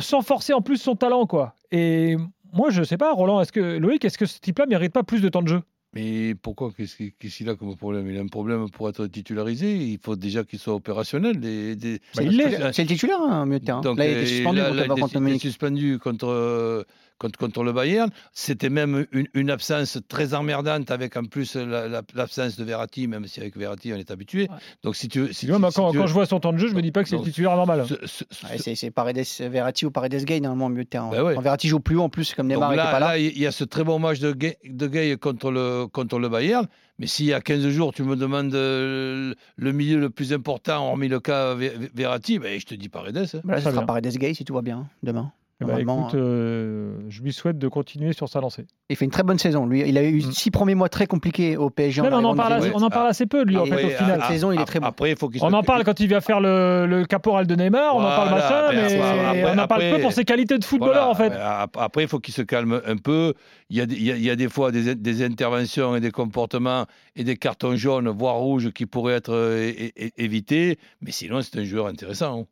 sans 0.01 0.23
forcer 0.23 0.53
en 0.53 0.61
plus 0.63 0.77
son 0.77 0.95
talent, 0.95 1.27
quoi. 1.27 1.55
Et 1.73 2.17
moi, 2.53 2.71
je 2.71 2.85
sais 2.85 2.97
pas, 2.97 3.13
Roland, 3.13 3.41
est-ce 3.41 3.51
que 3.51 3.79
Loïc, 3.79 4.05
est-ce 4.05 4.17
que 4.19 4.27
ce 4.27 4.39
type-là 4.39 4.67
mérite 4.67 4.93
pas 4.93 5.03
plus 5.03 5.21
de 5.21 5.29
temps 5.29 5.43
de 5.43 5.49
jeu? 5.49 5.63
Mais 5.95 6.35
pourquoi? 6.35 6.71
Qu'est-ce 6.77 6.97
qu'il 7.39 7.49
a 7.49 7.55
comme 7.57 7.75
problème? 7.77 8.09
Il 8.11 8.17
a 8.19 8.21
un 8.21 8.27
problème 8.27 8.69
pour 8.71 8.89
être 8.89 9.07
titularisé. 9.07 9.75
Il 9.77 9.99
faut 9.99 10.17
déjà 10.17 10.43
qu'il 10.45 10.59
soit 10.59 10.75
opérationnel. 10.75 11.39
Des, 11.41 11.77
des- 11.77 12.01
Bah, 12.17 12.23
il 12.23 12.37
l'est. 12.37 12.73
C'est 12.73 12.83
le 12.83 12.89
titulaire, 12.89 13.21
hein, 13.21 13.47
milieu 13.47 13.61
de 13.61 13.65
terrain. 13.65 13.81
Donc, 13.81 13.99
là, 13.99 14.07
il 14.07 14.09
a 14.17 14.21
été 14.21 14.23
euh, 14.23 14.27
suspendu 14.27 14.59
là, 14.59 14.65
contre, 14.67 14.77
là, 14.77 14.83
il 14.85 14.89
contre 15.01 15.17
est- 15.17 15.31
il 15.31 15.35
est 15.35 15.39
suspendu 15.39 15.99
contre, 16.01 16.27
euh, 16.29 16.83
contre, 17.19 17.39
contre 17.39 17.63
le 17.63 17.73
Bayern. 17.73 18.11
C'était 18.33 18.71
même 18.71 19.07
une, 19.13 19.27
une 19.35 19.51
absence 19.51 19.99
très 20.09 20.35
emmerdante 20.35 20.91
avec 20.91 21.17
en 21.17 21.25
plus 21.25 21.55
la- 21.57 21.89
la- 21.89 22.03
l'absence 22.15 22.57
de 22.57 22.65
Verratti, 22.65 23.07
même 23.07 23.27
si 23.27 23.41
avec 23.41 23.57
Verratti 23.57 23.93
on 23.93 23.97
est 23.97 24.11
habitué. 24.11 24.43
Ouais. 24.43 24.57
Donc 24.83 24.97
si 24.97 25.09
tu. 25.09 25.33
Si, 25.33 25.47
Tu 25.47 25.51
vois, 25.53 25.59
moi, 25.59 25.71
si 25.71 25.77
quand, 25.77 25.91
tu 25.91 25.97
quand 25.97 26.03
veux- 26.03 26.09
je 26.09 26.13
vois 26.15 26.27
son 26.27 26.41
temps 26.41 26.53
de 26.53 26.59
jeu, 26.59 26.69
je 26.69 26.75
me 26.75 26.83
dis 26.83 26.93
pas 26.93 27.03
que 27.03 27.09
c'est 27.09 27.17
le 27.17 27.23
titulaire 27.23 27.57
normal. 27.57 27.85
ce- 27.87 27.95
ce- 28.07 28.25
ce- 28.31 28.47
Ouais, 28.47 28.59
c'est 28.59 28.75
c'est 28.75 28.91
Paredes 28.91 29.25
Verratti 29.41 29.87
ou 29.87 29.91
Paredes 29.91 30.25
Gay 30.25 30.41
normalement 30.41 30.67
au 30.67 30.71
milieu 30.71 30.85
de 30.85 30.89
terrain. 30.89 31.11
Bah 31.11 31.23
ouais. 31.25 31.41
Verratti 31.41 31.69
joue 31.69 31.81
plus 31.81 31.97
haut, 31.97 32.03
en 32.03 32.09
plus, 32.09 32.35
comme 32.35 32.47
Neymar 32.49 32.75
là, 32.75 32.91
pas 32.91 32.99
là. 33.01 33.07
là, 33.09 33.19
il 33.19 33.39
y 33.39 33.47
a 33.47 33.53
ce 33.53 33.65
très 33.65 33.85
bon 33.85 33.99
match 33.99 34.19
de 34.21 34.33
Gay, 34.33 34.59
de 34.65 34.87
Gay 34.87 35.17
contre, 35.17 35.51
le, 35.51 35.87
contre 35.87 36.19
le 36.19 36.29
Bayern. 36.29 36.67
Mais 37.01 37.09
s'il 37.09 37.27
y 37.27 37.33
a 37.33 37.41
15 37.41 37.67
jours, 37.71 37.93
tu 37.93 38.05
me 38.05 38.15
demandes 38.15 38.55
euh, 38.55 39.35
le 39.57 39.73
milieu 39.73 39.99
le 39.99 40.11
plus 40.11 40.33
important, 40.33 40.87
hormis 40.89 41.09
le 41.09 41.19
cas 41.19 41.55
Ver- 41.55 41.73
Verratti, 41.93 42.39
ben, 42.39 42.59
je 42.61 42.67
te 42.67 42.75
dis 42.77 42.89
Paredes. 42.89 43.17
hein. 43.35 43.41
Bah 43.43 43.55
là, 43.55 43.59
ce 43.59 43.65
sera 43.65 43.73
bien. 43.73 43.87
Paredes 43.87 44.17
Gay 44.17 44.35
si 44.35 44.45
tout 44.45 44.55
va 44.55 44.63
bien 44.63 44.87
demain. 45.03 45.33
Eh 45.61 45.65
ben, 45.67 45.79
écoute, 45.79 46.15
euh, 46.15 46.97
je 47.09 47.23
lui 47.23 47.33
souhaite 47.33 47.59
de 47.59 47.69
continuer 47.69 48.13
sur 48.13 48.29
sa 48.29 48.41
lancée. 48.41 48.67
Il 48.91 48.97
fait 48.97 49.05
une 49.05 49.13
très 49.13 49.23
bonne 49.23 49.39
saison. 49.39 49.67
Lui, 49.67 49.89
il 49.89 49.97
a 49.97 50.03
eu 50.03 50.17
Mm. 50.19 50.33
six 50.33 50.51
premiers 50.51 50.75
mois 50.75 50.89
très 50.89 51.07
compliqués 51.07 51.57
au 51.57 51.71
PSG. 51.71 52.03
Même 52.03 52.13
on, 52.13 52.25
en 52.25 52.35
parle 52.35 52.51
de 52.55 52.57
assez, 52.57 52.67
saison. 52.67 52.79
on 52.81 52.83
en 52.83 52.91
parle 52.91 53.07
assez 53.09 53.27
peu 53.27 53.45
de 53.45 53.51
lui, 53.51 53.57
en 53.57 53.65
fait, 53.65 53.85
au 53.85 53.89
final. 53.89 54.21
à- 54.21 54.29
saison, 54.29 54.51
il 54.51 54.61
est 54.61 54.65
très 54.65 54.81
bon. 54.81 54.87
Après, 54.87 55.11
il 55.13 55.17
faut 55.17 55.29
qu'il 55.29 55.43
On 55.45 55.53
en 55.53 55.63
parle 55.63 55.85
quand 55.85 56.01
il 56.01 56.09
vient 56.09 56.21
faire 56.21 56.41
le, 56.41 56.87
le 56.87 57.05
caporal 57.07 57.47
de 57.47 57.55
Neymar, 57.55 57.95
on 57.95 58.01
en 58.01 58.03
parle 58.03 58.31
machin, 58.31 58.73
mais 58.73 58.99
après- 58.99 59.45
on 59.45 59.53
en 59.53 59.67
parle 59.69 59.83
après- 59.83 59.93
peu 59.97 60.01
pour 60.01 60.13
ses 60.13 60.25
qualités 60.25 60.59
de 60.59 60.65
footballeur, 60.65 61.15
Voilà, 61.15 61.29
en 61.29 61.33
fait. 61.33 61.39
ap- 61.41 61.77
Après, 61.79 62.03
il 62.03 62.09
faut 62.09 62.19
qu'il 62.19 62.35
se 62.35 62.43
calme 62.43 62.81
un 62.85 62.97
peu. 62.97 63.35
Il 63.71 63.77
y 63.77 63.81
a, 63.81 63.87
des- 63.87 63.95
il 63.97 64.03
y 64.05 64.11
a- 64.13 64.17
il 64.17 64.25
y 64.25 64.31
a 64.31 64.37
des 64.37 64.49
fois 64.49 64.73
des, 64.73 64.95
des 64.97 65.23
interventions 65.25 65.95
et 65.95 66.01
des 66.01 66.11
comportements 66.11 66.87
et 67.15 67.23
des 67.23 67.37
cartons 67.37 67.77
jaunes, 67.77 68.09
voire 68.09 68.37
rouges, 68.37 68.71
qui 68.73 68.87
pourraient 68.87 69.15
être 69.15 69.33
euh, 69.33 69.61
é- 69.71 69.93
é- 69.97 70.13
évités. 70.19 70.79
Mais 71.01 71.13
sinon, 71.13 71.43
c'est 71.43 71.57
un 71.59 71.65
joueur 71.65 71.87
intéressant. 71.87 72.47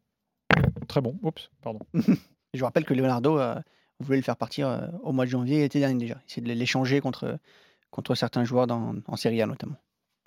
Très 0.89 1.01
bon. 1.01 1.17
Oups, 1.23 1.51
pardon. 1.63 1.81
Je 2.55 2.59
vous 2.61 2.67
rappelle 2.67 2.85
que 2.85 2.93
Leonardo 2.95 3.39
euh, 3.39 3.55
voulait 4.01 4.19
le 4.19 4.23
faire 4.23 4.37
partir 4.37 4.69
euh, 4.69 4.81
au 5.03 5.13
mois 5.13 5.25
de 5.25 5.31
janvier 5.31 5.61
l'été 5.61 5.79
dernier 5.81 5.99
déjà. 5.99 6.17
Essayer 6.29 6.43
de 6.47 6.53
l'échanger 6.53 7.01
contre, 7.01 7.39
contre 7.91 8.15
certains 8.15 8.45
joueurs 8.45 8.67
dans, 8.67 8.95
en 9.07 9.17
Serie 9.17 9.41
A 9.41 9.47
notamment. 9.47 9.77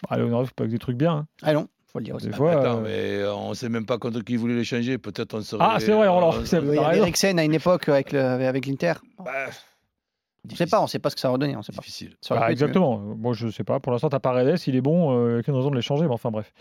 Allez, 0.10 0.24
on 0.24 0.36
arrive 0.36 0.54
pas 0.54 0.64
avec 0.64 0.72
des 0.72 0.80
trucs 0.80 0.98
bien. 0.98 1.12
hein. 1.14 1.28
Ah 1.44 1.54
non, 1.54 1.68
faut 1.86 2.00
le 2.00 2.06
dire 2.06 2.16
aussi. 2.16 2.28
Des 2.28 2.34
fois, 2.34 2.60
Attends, 2.60 2.84
euh, 2.84 3.24
mais 3.24 3.28
on 3.32 3.50
ne 3.50 3.54
sait 3.54 3.70
même 3.70 3.86
pas 3.86 3.98
contre 4.00 4.22
qui 4.22 4.36
voulait 4.38 4.56
l'échanger. 4.56 4.98
Peut-être 4.98 5.36
on 5.38 5.42
serait. 5.42 5.64
Ah, 5.66 5.78
c'est 5.80 5.92
vrai, 5.94 6.08
Roland, 6.08 6.30
on- 6.40 6.46
c'est- 6.46 6.58
Il 6.58 6.68
avait 6.70 6.80
raison. 6.80 7.02
Eriksen 7.04 7.38
à 7.40 7.44
une 7.44 7.54
époque 7.54 7.88
avec 7.90 8.12
le- 8.12 8.20
avec 8.20 8.66
l'Inter. 8.66 8.94
Bah, 9.24 9.32
On 10.48 10.52
ne 10.52 10.56
sait 10.56 10.68
pas, 10.68 10.80
on 10.80 10.84
ne 10.84 10.88
sait 10.88 11.00
pas 11.00 11.10
ce 11.10 11.16
que 11.16 11.22
ça 11.22 11.32
va 11.32 11.38
donner. 11.40 11.56
On 11.58 11.62
sait 11.64 11.72
pas. 11.74 11.78
difficile. 11.82 12.16
Bah, 12.30 12.52
exactement. 12.52 12.98
Moi, 13.00 13.34
je 13.34 13.48
sais 13.50 13.64
pas. 13.64 13.80
Pour 13.80 13.92
l'instant, 13.92 14.10
t'as 14.10 14.20
Paredes, 14.20 14.60
il 14.68 14.76
est 14.76 14.82
bon. 14.82 15.12
Euh, 15.18 15.30
il 15.30 15.32
y 15.32 15.36
a 15.36 15.40
aucune 15.40 15.56
raison 15.56 15.70
de 15.72 15.76
l'échanger, 15.76 16.06
mais 16.06 16.14
enfin, 16.14 16.30
bref. 16.30 16.54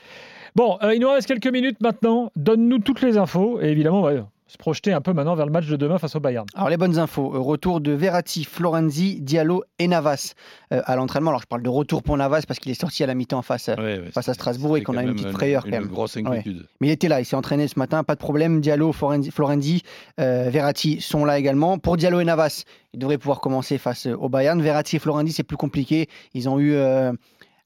Bon, 0.54 0.78
euh, 0.82 0.94
il 0.94 1.00
nous 1.00 1.10
reste 1.10 1.26
quelques 1.26 1.48
minutes 1.52 1.80
maintenant. 1.82 2.30
Donne-nous 2.36 2.78
toutes 2.78 3.02
les 3.02 3.18
infos. 3.18 3.60
Et 3.60 3.66
évidemment, 3.66 3.98
on 4.00 4.02
va 4.02 4.14
se 4.46 4.58
projeter 4.58 4.92
un 4.92 5.00
peu 5.00 5.12
maintenant 5.14 5.34
vers 5.34 5.46
le 5.46 5.52
match 5.52 5.66
de 5.66 5.76
demain 5.76 5.98
face 5.98 6.14
au 6.16 6.20
Bayern. 6.20 6.46
Alors 6.54 6.68
les 6.68 6.76
bonnes 6.76 6.98
infos, 6.98 7.34
Euh, 7.34 7.38
retour 7.38 7.80
de 7.80 7.92
Verratti, 7.92 8.44
Florenzi, 8.44 9.20
Diallo 9.20 9.64
et 9.78 9.88
Navas 9.88 10.34
euh, 10.72 10.82
à 10.84 10.96
l'entraînement. 10.96 11.30
Alors 11.30 11.40
je 11.40 11.46
parle 11.46 11.62
de 11.62 11.68
retour 11.70 12.02
pour 12.02 12.16
Navas 12.16 12.42
parce 12.46 12.60
qu'il 12.60 12.70
est 12.70 12.78
sorti 12.80 13.02
à 13.02 13.06
la 13.06 13.14
mi-temps 13.14 13.40
face 13.42 13.68
à... 13.70 13.74
Ouais, 13.76 14.00
ouais, 14.00 14.10
face 14.12 14.28
à 14.28 14.34
Strasbourg 14.34 14.76
et 14.76 14.82
qu'on 14.82 14.96
a 14.98 15.02
une 15.02 15.14
petite 15.14 15.30
frayeur, 15.30 15.62
quand 15.62 15.68
Une 15.70 15.74
même. 15.74 15.86
grosse 15.86 16.16
inquiétude. 16.18 16.66
Mais 16.80 16.88
il 16.88 16.90
était 16.90 17.08
là, 17.08 17.20
il 17.20 17.24
s'est 17.24 17.36
entraîné 17.36 17.68
ce 17.68 17.78
matin, 17.78 18.04
pas 18.04 18.14
de 18.14 18.20
problème. 18.20 18.60
Diallo, 18.60 18.92
Florenzi, 18.92 19.30
Florenzi, 19.30 19.82
euh, 20.20 20.48
Verratti 20.50 21.00
sont 21.00 21.24
là 21.24 21.38
également. 21.38 21.78
Pour 21.78 21.96
Diallo 21.96 22.20
et 22.20 22.24
Navas, 22.24 22.64
ils 22.92 22.98
devraient 22.98 23.18
pouvoir 23.18 23.40
commencer 23.40 23.78
face 23.78 24.06
au 24.06 24.28
Bayern. 24.28 24.60
Verratti 24.60 24.96
et 24.96 24.98
Florenzi, 24.98 25.32
c'est 25.32 25.42
plus 25.42 25.56
compliqué. 25.56 26.08
Ils 26.34 26.48
ont 26.50 26.58
eu 26.60 26.74
euh, 26.74 27.12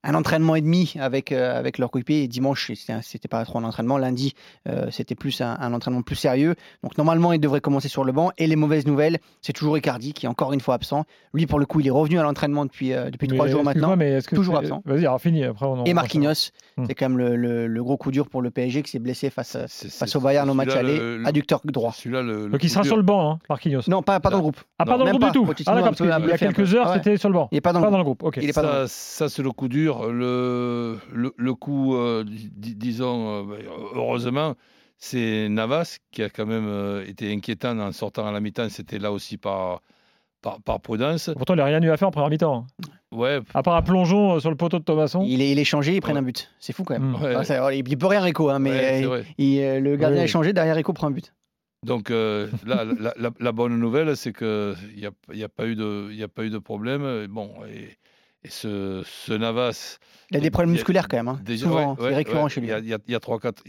un 0.05 0.15
entraînement 0.15 0.55
et 0.55 0.61
demi 0.61 0.95
avec, 1.01 1.33
euh, 1.33 1.59
avec 1.59 1.79
leur 1.79 1.91
coéquipier. 1.91 2.23
Et 2.23 2.29
dimanche, 2.29 2.71
c'était 3.03 3.29
pas 3.29 3.45
trop 3.45 3.59
un 3.59 3.65
entraînement. 3.65 3.99
Lundi, 3.99 4.33
euh, 4.69 4.87
c'était 4.91 5.15
plus 5.15 5.41
un, 5.41 5.57
un 5.61 5.73
entraînement 5.75 6.03
plus 6.03 6.17
sérieux. 6.17 6.55
Donc 6.83 6.97
normalement, 6.99 7.33
il 7.33 7.41
devrait 7.41 7.61
commencer 7.61 7.89
sur 7.89 8.05
le 8.05 8.13
banc. 8.13 8.31
Et 8.39 8.47
les 8.47 8.57
mauvaises 8.57 8.87
nouvelles, 8.87 9.19
c'est 9.43 9.53
toujours 9.53 9.77
Icardi 9.77 10.13
qui 10.13 10.27
est 10.27 10.29
encore 10.29 10.53
une 10.53 10.61
fois 10.61 10.75
absent. 10.75 11.05
Lui, 11.35 11.47
pour 11.47 11.59
le 11.59 11.67
coup, 11.67 11.81
il 11.81 11.87
est 11.87 11.91
revenu 11.91 12.19
à 12.19 12.23
l'entraînement 12.23 12.65
depuis, 12.65 12.93
euh, 12.93 13.11
depuis 13.11 13.29
trois 13.29 13.49
jours 13.49 13.65
maintenant. 13.65 13.97
mais 13.97 14.13
est-ce 14.13 14.29
que 14.29 14.37
Toujours 14.37 14.57
absent. 14.59 14.83
Vas-y, 14.85 15.01
alors 15.01 15.21
fini. 15.21 15.43
Après, 15.45 15.67
on 15.67 15.81
en- 15.81 15.85
Et 15.85 15.95
Marquinhos, 15.95 16.51
Hmm. 16.77 16.85
c'est 16.87 16.95
quand 16.95 17.09
même 17.09 17.19
le, 17.19 17.35
le- 17.35 17.67
le 17.67 17.83
gros 17.83 17.97
coup 17.97 18.13
dur 18.13 18.29
pour 18.29 18.41
le 18.41 18.51
PSG 18.53 18.83
qui 18.85 18.91
s'est 18.93 19.01
blessé 19.01 19.31
face, 19.31 19.57
à- 19.57 19.67
face 19.67 20.15
au 20.15 20.21
Bayern 20.21 20.49
au 20.49 20.55
match 20.55 20.75
aller, 20.77 20.97
le- 20.97 21.19
le- 21.19 21.27
adducteur 21.27 21.61
droit. 21.65 21.93
Celui-là, 21.93 22.23
le, 22.23 22.45
le 22.47 22.51
Donc, 22.51 22.63
il 22.63 22.71
sera 22.71 22.83
dur. 22.83 22.91
sur 22.91 22.97
le 22.97 23.03
banc, 23.03 23.33
hein, 23.33 23.39
Marquinhos. 23.49 23.81
Non, 23.89 24.03
pas, 24.03 24.21
pas 24.21 24.31
dans 24.31 24.37
le 24.37 24.43
groupe. 24.43 24.59
Ah, 24.79 24.85
pas 24.85 24.97
dans 24.97 25.05
le 25.05 25.11
groupe 25.11 25.25
du 25.25 25.33
tout. 25.33 25.45
Ah, 25.67 25.75
d'accord, 25.75 25.85
parce 25.91 25.97
qu'il 25.99 26.07
y 26.29 26.33
a 26.33 26.39
quelques 26.39 26.75
heures, 26.75 26.93
c'était 26.95 27.17
sur 27.17 27.29
le 27.31 27.35
banc. 27.35 27.49
Il 27.51 27.57
n'est 27.57 27.61
pas 27.61 27.73
dans 27.73 27.81
le 27.81 28.03
groupe. 28.05 28.21
groupe. 28.21 28.37
Il 28.41 28.49
est 28.49 28.53
pas 28.53 28.63
dans 28.63 28.69
le 28.83 28.87
Ça, 28.87 29.27
ça, 29.27 29.29
c'est 29.29 29.43
le 29.43 29.51
coup 29.51 29.67
dur. 29.69 29.88
Le, 30.13 30.99
le, 31.13 31.33
le 31.37 31.55
coup, 31.55 31.97
euh, 31.97 32.25
dis- 32.25 32.75
disons, 32.77 33.41
euh, 33.41 33.43
bah, 33.45 33.57
heureusement, 33.95 34.55
c'est 34.99 35.49
Navas 35.49 35.99
qui 36.11 36.23
a 36.23 36.29
quand 36.31 36.47
même 36.47 36.67
euh, 36.67 37.05
été 37.07 37.33
inquiétant 37.33 37.79
en 37.79 37.93
sortant 37.93 38.27
à 38.27 38.33
la 38.33 38.41
mi-temps. 38.41 38.69
C'était 38.69 38.99
là 38.99 39.13
aussi 39.13 39.37
par, 39.37 39.81
par, 40.43 40.61
par 40.63 40.81
prudence. 40.81 41.31
Pourtant, 41.37 41.55
il 41.55 41.59
n'a 41.59 41.65
rien 41.65 41.83
eu 41.83 41.91
à 41.91 41.97
faire 41.97 42.09
en 42.09 42.11
première 42.11 42.31
mi-temps. 42.31 42.67
hein. 42.83 42.87
Ouais, 43.11 43.41
À 43.55 43.63
part 43.63 43.75
un 43.77 43.83
plongeon 43.83 44.35
euh, 44.35 44.41
sur 44.41 44.51
le 44.51 44.57
poteau 44.57 44.79
de 44.79 44.85
Thomasson. 44.85 45.25
Il 45.27 45.41
est, 45.41 45.51
il 45.53 45.59
est 45.59 45.65
changé, 45.65 45.95
ils 45.95 46.01
prennent 46.01 46.17
Ouais. 46.17 46.21
un 46.21 46.25
but. 46.25 46.51
C'est 46.61 46.73
fou 46.75 46.85
quand 46.85 46.99
même. 46.99 47.11
Mm. 47.11 47.15
ouais, 47.23 47.35
Enfin, 47.37 47.45
ça- 47.45 47.73
il 47.75 47.83
peut 47.97 48.07
rien 48.07 48.21
Rico, 48.21 48.51
hein, 48.51 48.59
mais 48.59 48.71
ouais, 48.71 49.07
euh, 49.07 49.23
il- 49.39 49.61
euh, 49.61 49.81
le 49.81 49.97
gardien 49.97 50.19
Oui. 50.19 50.25
est 50.25 50.29
changé, 50.29 50.53
derrière 50.53 50.77
Rico 50.77 50.93
prend 50.93 51.07
un 51.07 51.13
but. 51.13 51.33
Donc 51.87 52.11
euh, 52.11 52.49
là, 52.67 52.85
la, 52.85 53.15
la- 53.17 53.31
la 53.39 53.53
bonne 53.53 53.79
nouvelle, 53.79 54.17
c'est 54.17 54.33
qu'il 54.33 54.75
n'y 54.97 55.07
a, 55.07 55.11
il 55.33 55.39
y 55.39 55.45
a, 55.45 55.49
pas 55.49 55.67
eu 55.67 55.77
de- 55.77 56.09
il 56.11 56.17
y 56.17 56.25
a 56.25 56.29
pas 56.29 56.45
eu 56.45 56.51
de 56.51 56.59
problème. 56.59 57.05
Et 57.25 57.29
Bon, 57.29 57.53
et, 57.73 57.97
et 58.45 58.49
ce, 58.51 59.03
ce 59.05 59.33
Navas, 59.33 59.99
Il 60.31 60.37
a 60.37 60.41
des 60.41 60.51
problèmes 60.51 60.71
a- 60.71 60.73
musculaires 60.75 61.09
quand 61.09 61.17
même. 61.17 61.29
hein. 61.29 61.41
Déjà, 61.45 61.67
Souvent, 61.67 61.97
ouais, 61.97 62.15
récurrent 62.15 62.45
ouais. 62.45 62.49
chez 62.51 62.61
lui. 62.61 62.69
Il 62.69 62.71
y 62.71 62.75
a, 62.75 62.79
il 62.79 62.89
y 62.89 62.95
a, 62.95 62.99
il 63.07 63.13
y 63.13 63.15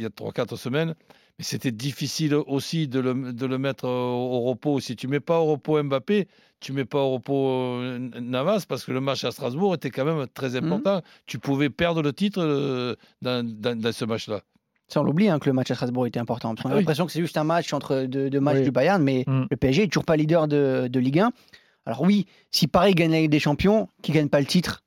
a 0.05 0.09
3-4 0.09 0.55
semaines. 0.57 0.93
Mais 1.37 1.45
c'était 1.45 1.71
difficile 1.71 2.35
aussi 2.35 2.89
de 2.89 2.99
le, 2.99 3.31
de 3.31 3.45
le 3.45 3.57
mettre 3.57 3.85
au, 3.85 3.87
au 3.89 4.41
repos. 4.41 4.79
Si 4.81 4.95
tu 4.97 5.07
mets 5.07 5.21
pas 5.21 5.39
au 5.39 5.45
repos 5.45 5.81
Mbappé, 5.81 6.27
tu 6.59 6.73
mets 6.73 6.83
pas 6.83 6.99
au 6.99 7.11
repos 7.13 7.47
euh, 7.79 7.97
Navas 8.19 8.65
parce 8.67 8.83
que 8.83 8.91
le 8.91 8.99
match 8.99 9.23
à 9.23 9.31
Strasbourg 9.31 9.73
était 9.73 9.89
quand 9.89 10.03
même 10.03 10.27
très 10.33 10.49
Mhm. 10.59 10.65
important. 10.65 11.01
Tu 11.27 11.39
pouvais 11.39 11.69
perdre 11.69 12.01
le 12.01 12.11
titre 12.11 12.41
euh, 12.43 12.95
dans, 13.21 13.43
dans- 13.47 13.79
dans 13.79 13.91
ce 13.93 14.03
match-là. 14.03 14.41
Ça, 14.89 14.99
on 14.99 15.03
l'oublie 15.03 15.29
hein, 15.29 15.39
que 15.39 15.47
le 15.47 15.53
match 15.53 15.71
à 15.71 15.75
Strasbourg 15.75 16.07
était 16.07 16.19
important. 16.19 16.49
Parce 16.55 16.63
qu'on 16.63 16.69
a 16.69 16.73
Ah 16.73 16.75
oui. 16.75 16.81
l'impression 16.81 17.05
que 17.05 17.11
c'est 17.13 17.21
juste 17.21 17.37
un 17.37 17.43
match 17.45 17.71
entre 17.73 18.03
deux, 18.03 18.29
deux 18.29 18.39
matchs 18.41 18.57
Oui. 18.57 18.63
du 18.63 18.71
Bayern, 18.71 19.01
mais 19.01 19.23
Mm. 19.25 19.45
le 19.49 19.55
PSG 19.57 19.83
est 19.83 19.87
toujours 19.87 20.03
pas 20.05 20.17
leader 20.17 20.47
de, 20.49 20.89
de 20.91 20.99
Ligue 20.99 21.19
1. 21.19 21.31
Alors 21.85 22.01
oui, 22.01 22.25
si 22.51 22.67
Paris 22.67 22.93
gagne 22.93 23.11
la 23.11 23.21
Ligue 23.21 23.31
des 23.31 23.39
Champions, 23.39 23.89
qui 24.01 24.11
gagne 24.11 24.29
pas 24.29 24.39
le 24.39 24.45
titre, 24.45 24.83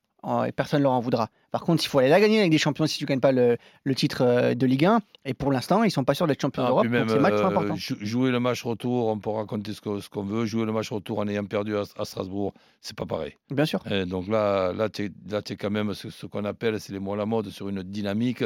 et 0.46 0.52
personne 0.52 0.78
ne 0.80 0.84
leur 0.84 0.92
en 0.92 1.00
voudra. 1.00 1.28
Par 1.50 1.62
contre, 1.62 1.82
il 1.84 1.88
faut 1.88 1.98
aller 1.98 2.08
la 2.08 2.20
gagner 2.20 2.38
avec 2.38 2.50
des 2.50 2.58
champions 2.58 2.86
si 2.86 2.98
tu 2.98 3.04
ne 3.04 3.08
gagnes 3.08 3.20
pas 3.20 3.32
le, 3.32 3.56
le 3.84 3.94
titre 3.94 4.22
euh, 4.22 4.54
de 4.54 4.66
Ligue 4.66 4.84
1. 4.84 5.00
Et 5.24 5.34
pour 5.34 5.50
l'instant, 5.52 5.82
ils 5.82 5.88
ne 5.88 5.90
sont 5.92 6.04
pas 6.04 6.14
sûrs 6.14 6.26
d'être 6.26 6.40
champions 6.40 6.62
Ah, 6.64 6.68
d'Europe. 6.68 6.86
Donc 6.86 7.10
ces 7.10 7.18
matchs 7.18 7.34
sont 7.36 7.44
euh, 7.44 7.48
importants. 7.48 7.74
jou- 7.76 7.96
jouer 8.00 8.30
le 8.30 8.40
match 8.40 8.62
retour, 8.64 9.08
on 9.08 9.18
peut 9.18 9.30
raconter 9.30 9.72
ce 9.74 9.80
qu'on 9.80 10.22
veut. 10.22 10.44
Jouer 10.46 10.64
le 10.64 10.72
match 10.72 10.90
retour 10.90 11.18
en 11.18 11.28
ayant 11.28 11.44
perdu 11.44 11.76
à, 11.76 11.82
à 11.98 12.04
Strasbourg, 12.04 12.52
c'est 12.80 12.96
pas 12.96 13.06
pareil. 13.06 13.34
Bien 13.50 13.64
sûr. 13.64 13.80
Donc 14.06 14.28
là, 14.28 14.72
là, 14.72 14.88
tu 14.88 15.04
es, 15.06 15.56
quand 15.56 15.70
même 15.70 15.92
ce, 15.94 16.08
ce 16.10 16.26
qu'on 16.26 16.44
appelle, 16.44 16.80
c'est 16.80 16.92
les 16.92 16.98
mots 17.00 17.14
à 17.14 17.16
la 17.16 17.26
mode, 17.26 17.48
sur 17.50 17.68
une 17.68 17.82
dynamique. 17.82 18.44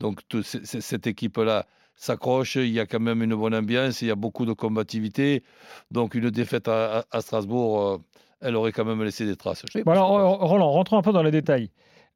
Donc 0.00 0.20
tout- 0.28 0.42
c- 0.42 0.60
c- 0.64 0.80
cette 0.80 1.06
équipe-là 1.06 1.66
s'accroche, 1.98 2.56
il 2.56 2.68
y 2.72 2.80
a 2.80 2.84
quand 2.86 3.00
même 3.00 3.22
une 3.22 3.34
bonne 3.34 3.54
ambiance, 3.54 4.02
il 4.02 4.08
y 4.08 4.10
a 4.10 4.14
beaucoup 4.16 4.44
de 4.46 4.52
combativité. 4.52 5.42
Donc 5.90 6.14
une 6.14 6.30
défaite 6.30 6.68
à, 6.68 6.98
à- 7.00 7.04
à 7.10 7.20
Strasbourg, 7.22 7.80
euh, 7.82 7.98
elle 8.40 8.56
aurait 8.56 8.72
quand 8.72 8.84
même 8.84 9.02
laissé 9.02 9.24
des 9.26 9.36
traces. 9.36 9.62
je. 9.72 9.82
Bon, 9.82 9.92
alors, 9.92 10.08
Ro- 10.08 10.46
Roland, 10.46 10.70
rentrons 10.70 10.98
un 10.98 11.02
peu 11.02 11.12
dans 11.12 11.22
les 11.22 11.30
détails. 11.30 11.70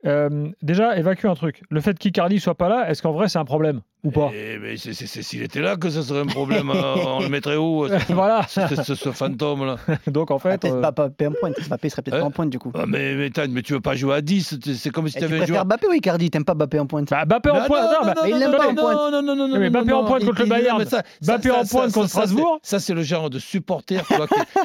Euh, 0.06 0.48
déjà, 0.62 0.96
évacue 0.96 1.26
un 1.26 1.34
truc. 1.34 1.62
Le 1.70 1.80
fait 1.80 1.98
qu'Icardi 1.98 2.40
soit 2.40 2.54
pas 2.54 2.68
là, 2.68 2.90
est-ce 2.90 3.02
qu'en 3.02 3.12
vrai 3.12 3.28
c'est 3.28 3.38
un 3.38 3.44
problème 3.44 3.80
ou 4.02 4.10
pas? 4.10 4.30
Eh, 4.34 4.76
c'est- 4.78 4.94
s'il 4.94 5.42
était 5.42 5.60
là 5.60 5.76
que 5.76 5.90
ce 5.90 6.00
serait 6.00 6.20
un 6.20 6.26
problème, 6.26 6.70
euh, 6.70 6.94
on 7.06 7.20
le 7.20 7.28
mettrait 7.28 7.56
où 7.56 7.84
euh, 7.84 7.98
ce, 8.08 8.12
Voilà. 8.14 8.40
ce- 8.48 8.82
ce- 8.82 8.94
ce 8.94 9.10
fantôme-là 9.12 9.76
Donc 10.06 10.30
en 10.30 10.36
Ah, 10.36 10.38
fait, 10.38 10.58
peut-être 10.58 10.74
euh, 10.76 10.80
pas 10.80 10.90
Mbappé 10.92 11.26
en 11.26 11.32
pointe. 11.32 11.54
Mbappé 11.68 11.88
serait 11.90 12.00
peut-être 12.00 12.14
Hein 12.16 12.20
pas 12.20 12.26
en 12.26 12.30
pointe 12.30 12.48
du 12.48 12.58
coup. 12.58 12.72
Ah, 12.74 12.86
mais, 12.86 13.14
mais, 13.14 13.28
t'as- 13.28 13.46
mais 13.46 13.60
tu 13.60 13.74
veux 13.74 13.80
pas 13.80 13.94
jouer 13.94 14.14
à 14.14 14.20
10, 14.22 14.58
c'est- 14.74 14.90
comme 14.90 15.06
si 15.08 15.18
Et 15.18 15.20
tu 15.20 15.20
tu 15.20 15.24
avais 15.26 15.34
un 15.34 15.38
préfères 15.40 15.54
joueur. 15.56 15.66
Mbappé 15.66 15.86
ou 15.88 15.92
Icardi? 15.92 16.30
T'aimes 16.30 16.44
pas 16.46 16.54
Mbappé 16.54 16.78
en 16.78 16.86
pointe? 16.86 17.10
Bah, 17.10 17.24
Mbappé 17.26 17.50
en 17.50 17.64
pointe. 17.66 17.82
non, 17.82 17.90
non, 17.90 18.06
non, 18.06 18.14
non, 18.14 18.22
mais 18.22 18.28
il 18.30 18.32
non, 18.32 18.38
l'aime 18.38 18.50
non, 18.52 18.56
pas 18.56 18.68
en 18.68 18.72
non, 18.72 18.82
pointe. 18.82 18.96
Non, 18.96 19.10
non, 19.10 19.22
non, 19.22 19.48
non, 19.48 19.58
mais 19.58 19.68
non, 19.68 19.80
Mbappé 19.80 19.92
en 19.92 20.04
pointe 20.06 20.24
contre 20.24 20.42
le 20.42 20.48
Bayern, 20.48 20.84
Mbappé 21.22 21.50
en 21.50 21.64
pointe 21.66 21.92
contre 21.92 22.08
Strasbourg. 22.08 22.58
Ça, 22.62 22.78
c'est 22.78 22.94
le 22.94 23.02
genre 23.02 23.28
de 23.28 23.38
supporter 23.38 24.00
tu 24.08 24.14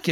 qui, 0.01 0.11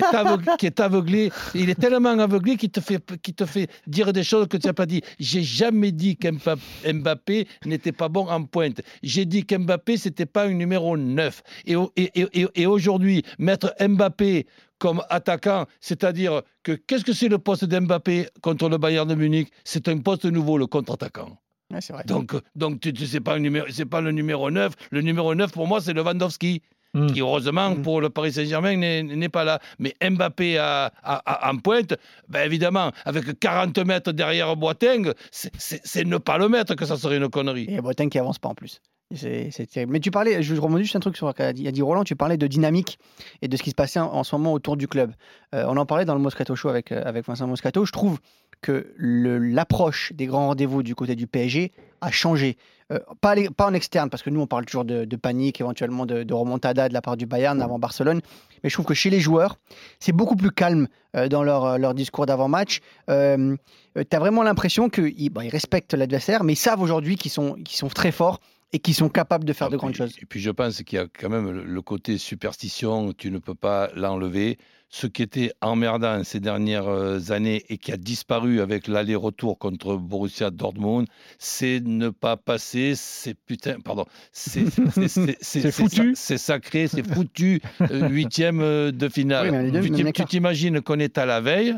est 0.68 0.80
aveuglé. 0.82 1.32
Il 1.56 1.70
est 1.70 1.80
tellement 1.80 2.10
aveuglé 2.20 2.58
qu'il 2.58 2.72
te 2.72 2.82
fait, 2.82 3.02
qu'il 3.22 3.36
te 3.36 3.46
fait 3.46 3.70
dire 3.88 4.12
des 4.12 4.24
choses 4.24 4.50
que 4.50 4.58
tu 4.58 4.68
n'as 4.68 4.74
pas 4.74 4.86
dit. 4.86 5.02
J'ai 5.20 5.44
jamais 5.44 5.92
dit 5.92 6.18
qu'Mbappé 6.18 7.48
n'était 7.66 7.92
pas 7.92 8.10
bon 8.10 8.28
en 8.28 8.44
pointe. 8.46 8.82
J'ai 9.02 9.26
dit 9.26 9.46
qu'Mbappé, 9.46 9.98
c'était 9.98 10.26
pas 10.26 10.46
un 10.46 10.54
numéro 10.54 10.98
9. 10.98 11.42
Et, 11.66 11.76
au- 11.76 11.92
et, 11.96 12.12
et- 12.20 12.28
et- 12.42 12.48
et 12.56 12.66
aujourd'hui, 12.66 13.24
mettre 13.40 13.74
Mbappé 13.80 14.46
comme 14.80 15.02
attaquant, 15.10 15.66
c'est-à-dire 15.80 16.42
que 16.64 16.74
qu'est-ce 16.74 17.06
que 17.06 17.14
c'est 17.14 17.30
le 17.30 17.38
poste 17.38 17.66
d'Mbappé 17.66 18.28
contre 18.42 18.70
le 18.70 18.78
Bayern 18.78 19.08
de 19.08 19.16
Munich? 19.16 19.50
C'est 19.64 19.88
un 19.88 20.00
poste 20.00 20.26
nouveau, 20.26 20.58
le 20.58 20.68
contre-attaquant. 20.68 21.38
Ouais, 21.72 21.80
c'est. 21.82 21.94
Donc, 22.06 22.34
donc 22.56 22.82
tu, 22.82 22.94
tu 22.94 23.08
sais 23.08 23.20
pas, 23.22 23.36
un 23.36 23.40
numéro- 23.40 23.66
c'est 23.72 23.86
pas 23.86 24.02
le 24.02 24.12
numéro 24.12 24.52
9. 24.52 24.74
Le 24.92 25.02
numéro 25.02 25.34
9, 25.34 25.52
pour 25.52 25.68
moi, 25.68 25.82
c'est 25.82 25.94
Lewandowski, 25.94 26.62
hmm. 26.94 27.08
qui, 27.08 27.22
heureusement, 27.22 27.72
Mm. 27.72 27.82
pour 27.82 28.02
le 28.02 28.10
Paris 28.10 28.34
Saint-Germain, 28.34 28.76
n'est 28.78 29.30
pas 29.30 29.44
là. 29.44 29.60
Mais 29.80 29.94
Mbappé 30.02 30.58
à- 30.58 30.92
à- 31.04 31.48
à- 31.48 31.52
en 31.52 31.58
pointe, 31.58 31.94
ben 32.28 32.46
évidemment, 32.46 32.92
avec 33.06 33.40
40 33.40 33.78
mètres 33.80 34.12
derrière 34.12 34.56
Boateng, 34.56 35.12
c'est- 35.32 36.04
ne 36.06 36.18
pas 36.18 36.38
le 36.38 36.50
mettre 36.50 36.76
que 36.76 36.86
ça 36.86 36.98
serait 36.98 37.18
une 37.18 37.30
connerie. 37.30 37.66
Et 37.70 37.82
Boateng 37.82 38.10
qui 38.10 38.20
avance 38.20 38.40
pas 38.40 38.50
en 38.50 38.56
plus. 38.56 38.80
C'est 39.16 39.50
c'est 39.52 39.68
terrible. 39.68 39.92
Mais 39.92 40.00
tu 40.00 40.10
parlais, 40.10 40.42
je 40.42 40.56
rebondis 40.56 40.84
juste 40.84 40.96
un 40.96 41.00
truc 41.00 41.16
sur 41.18 41.28
ce 41.30 41.34
qu'a 41.34 41.54
dit, 41.54 41.68
a 41.68 41.72
dit 41.72 41.84
Roland, 41.84 42.04
tu 42.04 42.16
parlais 42.16 42.38
de 42.38 42.48
dynamique 42.48 42.98
et 43.44 43.48
de 43.48 43.56
ce 43.58 43.62
qui 43.62 43.70
se 43.70 43.76
passait 43.76 44.00
en, 44.00 44.12
en 44.12 44.24
ce 44.24 44.36
moment 44.36 44.54
autour 44.54 44.76
du 44.76 44.88
club. 44.88 45.12
Euh, 45.54 45.66
on 45.68 45.78
en 45.78 45.86
parlait 45.86 46.06
dans 46.06 46.16
le 46.16 46.22
Moscato 46.22 46.56
Show 46.56 46.70
avec, 46.70 46.92
euh, 46.92 47.04
avec 47.06 47.28
Vincent 47.28 47.46
Moscato. 47.46 47.86
Je 47.86 47.92
trouve 47.92 48.18
que 48.64 48.94
l'approche 48.98 50.14
des 50.14 50.26
grands 50.26 50.48
rendez-vous 50.48 50.82
du 50.82 50.96
côté 50.96 51.16
du 51.16 51.28
PSG 51.28 51.72
a 52.02 52.10
changé. 52.10 52.58
Euh, 52.92 53.00
pas, 53.22 53.36
en 53.60 53.74
externe, 53.74 54.10
parce 54.10 54.24
que 54.24 54.30
nous, 54.30 54.42
on 54.42 54.48
parle 54.48 54.66
toujours 54.66 54.86
de, 54.86 55.16
panique, 55.16 55.62
éventuellement 55.62 56.06
de, 56.06 56.34
remontada 56.34 56.90
de 56.90 56.94
la 56.94 57.02
part 57.02 57.18
du 57.18 57.26
Bayern 57.26 57.62
avant 57.62 57.78
Barcelone. 57.78 58.22
Mais 58.64 58.70
je 58.70 58.76
trouve 58.76 58.86
que 58.86 58.94
chez 58.94 59.10
les 59.10 59.20
joueurs, 59.20 59.58
c'est 60.00 60.12
beaucoup 60.14 60.36
plus 60.36 60.52
calme 60.52 60.88
euh, 61.16 61.28
dans 61.28 61.44
leur, 61.44 61.66
euh, 61.66 61.78
leur 61.78 61.94
discours 61.94 62.26
d'avant-match. 62.26 62.80
Euh, 63.10 63.56
tu 63.96 64.16
as 64.16 64.20
vraiment 64.20 64.44
l'impression 64.44 64.90
qu'ils 64.90 65.14
ils 65.18 65.50
respectent 65.50 65.94
l'adversaire, 65.94 66.44
mais 66.44 66.54
ils 66.54 66.58
savent 66.58 66.82
aujourd'hui 66.82 67.18
qu'ils 67.18 67.32
sont 67.32 67.58
très 67.94 68.12
forts 68.12 68.40
et 68.74 68.80
qu'ils 68.80 68.96
sont 68.96 69.10
capables 69.10 69.46
de 69.46 69.54
faire 69.54 69.70
de 69.70 69.78
grandes 69.78 69.94
choses. 69.94 70.16
Et 70.20 70.26
puis 70.26 70.42
je 70.42 70.50
pense 70.50 70.82
qu'il 70.82 70.98
y 70.98 71.02
a 71.02 71.06
quand 71.06 71.30
même 71.30 71.50
le, 71.52 71.82
côté 71.82 72.18
superstition, 72.18 73.14
tu 73.14 73.30
ne 73.30 73.38
peux 73.38 73.56
pas 73.56 73.90
l'enlever. 73.96 74.58
Ce 74.90 75.08
qui 75.08 75.24
était 75.24 75.52
emmerdant 75.62 76.24
ces 76.24 76.40
dernières 76.40 76.88
euh, 76.88 77.32
années 77.32 77.64
et 77.70 77.78
qui 77.78 77.92
a 77.92 77.98
disparu 77.98 78.62
avec 78.62 78.88
l'aller-retour 78.88 79.58
contre 79.58 79.96
Borussia 79.96 80.52
Dortmund, 80.52 81.08
c'est 81.40 81.80
ne 81.84 82.10
pas 82.10 82.38
passer, 82.38 82.94
c'est 82.96 83.34
putain, 83.34 83.80
pardon, 83.80 84.06
c'est 84.32 84.66
foutu. 85.72 86.14
c'est 86.16 86.38
sacré, 86.38 86.88
c'est 86.88 87.08
foutu, 87.08 87.62
euh, 87.82 88.08
huitième 88.10 88.92
de 88.92 89.10
finale. 89.10 89.72
Oui, 89.74 90.04
mais 90.04 90.12
tu 90.12 90.26
t'imagines 90.26 90.82
qu'on 90.82 91.00
est 91.00 91.18
à 91.18 91.26
la 91.26 91.42
veille 91.42 91.76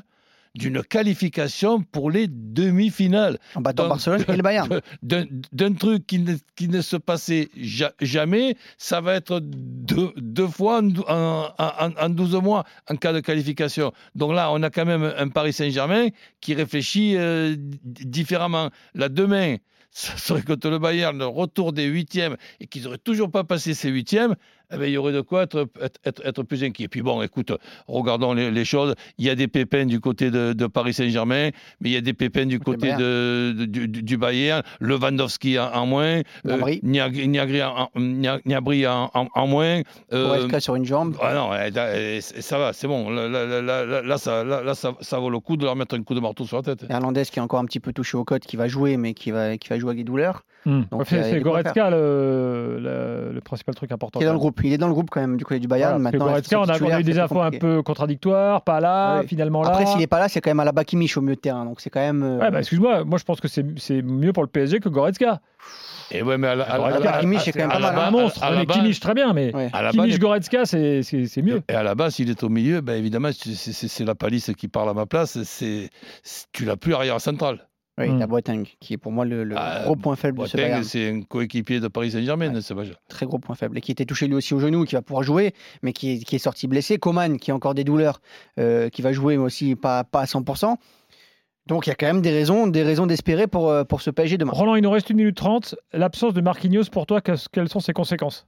d'une 0.55 0.81
qualification 0.83 1.81
pour 1.83 2.09
les 2.09 2.27
demi-finales 2.29 3.37
En 3.55 3.61
battant 3.61 3.87
Barcelone 3.87 4.23
et 4.27 4.35
le 4.35 4.41
Bayern. 4.41 4.81
d'un 5.03 5.73
truc 5.73 6.07
qui 6.07 6.19
ne, 6.19 6.35
qui 6.55 6.67
ne 6.67 6.81
se 6.81 6.95
passait 6.97 7.49
ja- 7.55 7.93
jamais, 8.01 8.55
ça 8.77 9.01
va 9.01 9.13
être 9.15 9.39
deux, 9.41 10.11
deux 10.17 10.47
fois 10.47 10.81
en, 10.81 10.89
en, 11.07 11.49
en- 11.59 11.91
en 12.05 12.09
12 12.09 12.35
mois 12.35 12.63
en 12.89 12.95
cas 12.95 13.13
de 13.13 13.19
qualification. 13.19 13.91
Donc 14.15 14.33
là, 14.33 14.51
on 14.51 14.63
a 14.63 14.69
quand 14.69 14.85
même 14.85 15.13
un 15.17 15.27
Paris 15.29 15.53
Saint-Germain 15.53 16.07
qui 16.41 16.53
réfléchit 16.53 17.15
euh, 17.17 17.55
différemment. 17.83 18.69
Là, 18.93 19.09
demain, 19.09 19.57
ça 19.91 20.17
serait 20.17 20.41
contre 20.41 20.69
le 20.69 20.79
Bayern, 20.79 21.17
le 21.17 21.25
retour 21.25 21.71
des 21.73 21.85
huitièmes, 21.85 22.35
et 22.59 22.67
qu'ils 22.67 22.83
n'auraient 22.83 22.97
toujours 22.97 23.31
pas 23.31 23.43
passé 23.43 23.73
ces 23.73 23.89
huitièmes, 23.89 24.35
eh 24.71 24.77
ben, 24.77 24.85
il 24.85 24.91
y 24.91 24.97
aurait 24.97 25.13
de 25.13 25.21
quoi 25.21 25.43
être, 25.43 25.67
être, 25.81 25.99
être- 26.05 26.25
être 26.25 26.43
plus 26.43 26.63
inquiet. 26.63 26.87
Puis 26.87 27.01
bon, 27.01 27.21
écoute, 27.21 27.51
regardons 27.87 28.33
les, 28.33 28.51
les 28.51 28.65
choses. 28.65 28.95
Il 29.17 29.25
y 29.25 29.29
a 29.29 29.35
des 29.35 29.47
pépins 29.47 29.85
du 29.85 29.99
côté 29.99 30.31
de, 30.31 30.53
de 30.53 30.67
Paris 30.67 30.93
Saint-Germain, 30.93 31.49
mais 31.81 31.89
il 31.89 31.93
y 31.93 31.97
a 31.97 32.01
des 32.01 32.13
pépins 32.13 32.45
du 32.45 32.59
Côté 32.59 32.93
de, 32.99 33.51
de- 33.65 33.85
du, 33.85 34.17
Bayern. 34.17 34.63
Lewandowski 34.79 35.59
en, 35.59 35.71
en 35.73 35.85
moins, 35.85 36.21
euh, 36.47 36.57
Niagri 36.83 37.61
en, 37.63 37.89
en- 37.93 37.99
Nia- 37.99 38.39
Gnabry 38.45 38.87
en, 38.87 39.09
en- 39.13 39.27
en 39.33 39.47
moins. 39.47 39.81
euh, 40.13 40.27
Goretzka 40.27 40.59
sur 40.59 40.75
une 40.75 40.85
jambe. 40.85 41.15
ah 41.21 41.33
non, 41.33 41.49
eh, 41.53 42.17
eh, 42.17 42.21
ça 42.21 42.57
va, 42.57 42.73
c'est 42.73 42.87
bon. 42.87 43.09
Là, 43.09 43.27
là, 43.27 43.45
là, 43.45 43.61
là, 43.61 43.85
là, 43.85 44.01
là, 44.01 44.17
ça, 44.17 44.43
là, 44.43 44.63
là, 44.63 44.73
ça, 44.75 44.93
ça 45.01 45.19
vaut 45.19 45.29
le 45.29 45.39
coup 45.39 45.57
de 45.57 45.65
leur 45.65 45.75
mettre 45.75 45.95
un 45.95 46.03
coup 46.03 46.13
de 46.15 46.19
marteau 46.19 46.45
sur 46.45 46.57
la 46.57 46.63
tête. 46.63 46.85
Hernandez 46.89 47.23
qui 47.25 47.39
est 47.39 47.41
encore 47.41 47.59
un 47.59 47.65
petit 47.65 47.79
peu 47.79 47.93
touché 47.93 48.17
au 48.17 48.23
côte, 48.23 48.43
qui 48.43 48.55
va 48.57 48.67
jouer, 48.67 48.97
mais 48.97 49.13
qui 49.13 49.31
va, 49.31 49.57
qui 49.57 49.69
va 49.69 49.77
jouer 49.79 49.89
avec 49.91 49.99
des 49.99 50.03
douleurs. 50.03 50.43
Hmm. 50.65 50.81
C'est 51.07 51.39
Goretzka 51.41 51.91
le, 51.91 52.79
le, 52.81 53.33
le 53.33 53.41
principal 53.41 53.75
truc 53.75 53.91
important. 53.91 54.17
Qui 54.19 54.23
est 54.23 54.27
dans 54.27 54.33
le 54.33 54.39
même. 54.39 54.43
Groupe. 54.55 54.65
Il 54.65 54.73
est 54.73 54.77
dans 54.77 54.87
le 54.87 54.93
groupe 54.93 55.09
quand 55.09 55.21
même 55.21 55.37
du 55.37 55.43
côté 55.45 55.59
du 55.59 55.67
Bayern. 55.67 55.91
Voilà, 55.93 56.03
Maintenant, 56.03 56.25
Goretzka, 56.27 56.59
on 56.59 56.63
a, 56.63 56.81
on 56.81 56.89
a 56.89 56.99
eu 56.99 57.03
des 57.03 57.19
infos 57.19 57.41
un 57.41 57.51
peu 57.51 57.81
contradictoires, 57.83 58.61
pas 58.61 58.79
là, 58.79 59.19
Ouais. 59.19 59.27
finalement 59.27 59.61
là. 59.63 59.69
Après, 59.69 59.85
s'il 59.85 59.97
n'est 59.99 60.07
pas 60.07 60.19
là, 60.19 60.27
c'est 60.29 60.41
quand 60.41 60.49
même 60.49 60.59
à 60.59 60.65
la 60.65 60.83
Kimmich 60.83 61.17
au 61.17 61.21
milieu 61.21 61.35
de 61.35 61.39
terrain. 61.41 61.65
Donc 61.65 61.81
c'est 61.81 61.89
quand 61.89 61.99
même. 61.99 62.23
euh, 62.23 62.39
Ouais, 62.39 62.51
bah, 62.51 62.59
excuse-moi, 62.59 63.03
moi 63.03 63.17
je 63.17 63.23
pense 63.23 63.39
que 63.41 63.47
c'est 63.47 63.65
c'est 63.77 64.01
mieux 64.01 64.33
pour 64.33 64.43
le 64.43 64.49
PSG 64.49 64.79
que 64.79 64.89
Goretzka. 64.89 65.41
Et 66.11 66.21
ouais, 66.21 66.37
mais 66.37 66.47
à 66.47 66.55
la, 66.55 66.63
à 66.65 66.77
la- 66.77 66.85
à 66.85 66.99
la- 66.99 67.19
Kimmich 67.19 67.47
est 67.47 67.51
quand 67.51 67.59
même 67.61 67.71
à 67.71 67.73
pas 67.73 67.79
la 67.79 67.87
mal, 67.87 67.95
base- 67.95 68.07
un 68.07 68.11
monstre. 68.11 68.43
à 68.43 68.51
la 68.51 68.57
Mais 68.59 68.65
base- 68.67 68.77
Kimmich, 68.77 68.99
très 68.99 69.13
bien, 69.15 69.33
mais 69.33 69.55
Ouais. 69.55 69.69
à 69.73 69.81
la 69.81 69.91
Kimmich 69.91 70.19
Goretzka, 70.19 70.65
c'est 70.65 71.01
c'est- 71.01 71.25
c'est 71.25 71.41
mieux. 71.41 71.61
Et 71.67 71.73
à 71.73 71.81
la 71.83 71.95
base, 71.95 72.13
s'il 72.15 72.29
est 72.29 72.43
au 72.43 72.49
milieu, 72.49 72.81
ben 72.81 72.93
évidemment, 72.93 73.29
c'est- 73.33 73.55
c'est 73.55 73.73
c'est- 73.73 73.87
c'est 73.87 74.05
la 74.05 74.13
palisse 74.15 74.51
qui 74.57 74.67
parle 74.67 74.89
à 74.89 74.93
ma 74.93 75.05
place. 75.07 75.37
Tu 76.53 76.65
l'as 76.65 76.77
plus 76.77 76.93
arrière 76.93 77.19
central. 77.19 77.59
Oui, 77.97 78.09
Hmm. 78.09 78.19
t'as 78.19 78.27
Boateng, 78.27 78.63
qui 78.81 78.93
est 78.93 78.97
pour 78.97 79.13
moi 79.13 79.23
le, 79.23 79.45
le 79.45 79.55
Ah, 79.57 79.83
gros 79.85 79.95
point 79.95 80.17
faible 80.17 80.41
de 80.41 80.45
ce 80.47 80.57
Bayern. 80.57 80.83
c'est 80.83 81.09
un 81.09 81.21
coéquipier 81.21 81.79
de 81.79 81.87
Paris 81.87 82.11
Saint-Germain, 82.11 82.53
Ouais. 82.53 82.61
c'est 82.61 82.75
pas 82.75 82.83
ça. 82.83 82.91
Très 83.07 83.25
gros 83.25 83.39
point 83.39 83.55
faible. 83.55 83.77
Et 83.77 83.81
qui 83.81 83.91
était 83.93 84.03
touché 84.05 84.27
lui 84.27 84.35
aussi 84.35 84.53
au 84.53 84.59
genou, 84.59 84.83
qui 84.83 84.95
va 84.95 85.01
pouvoir 85.01 85.23
jouer, 85.23 85.53
mais 85.81 85.93
qui 85.93 86.11
est, 86.11 86.17
qui 86.19 86.35
est 86.35 86.39
sorti 86.39 86.67
blessé. 86.67 86.97
Coman, 86.97 87.37
qui 87.37 87.51
a 87.51 87.55
encore 87.55 87.73
des 87.73 87.85
douleurs, 87.85 88.19
euh, 88.59 88.89
qui 88.89 89.01
va 89.01 89.13
jouer, 89.13 89.37
mais 89.37 89.43
aussi 89.43 89.75
pas, 89.77 90.03
pas 90.03 90.19
à 90.21 90.25
100%. 90.25 90.77
Donc 91.67 91.87
il 91.87 91.89
y 91.89 91.93
a 91.93 91.95
quand 91.95 92.05
même 92.07 92.21
des 92.21 92.31
raisons 92.31 92.67
des 92.67 92.83
raisons 92.83 93.07
d'espérer 93.07 93.47
pour, 93.47 93.69
euh, 93.69 93.83
pour 93.85 94.01
ce 94.01 94.09
PSG 94.11 94.37
demain. 94.37 94.51
Roland, 94.51 94.75
il 94.75 94.83
nous 94.83 94.91
reste 94.91 95.09
une 95.09 95.17
minute 95.17 95.37
trente. 95.37 95.75
L'absence 95.93 96.33
de 96.33 96.41
Marquinhos, 96.41 96.83
pour 96.91 97.05
toi, 97.05 97.21
que- 97.21 97.31
quelles 97.51 97.69
sont 97.69 97.79
ses 97.79 97.93
conséquences? 97.93 98.45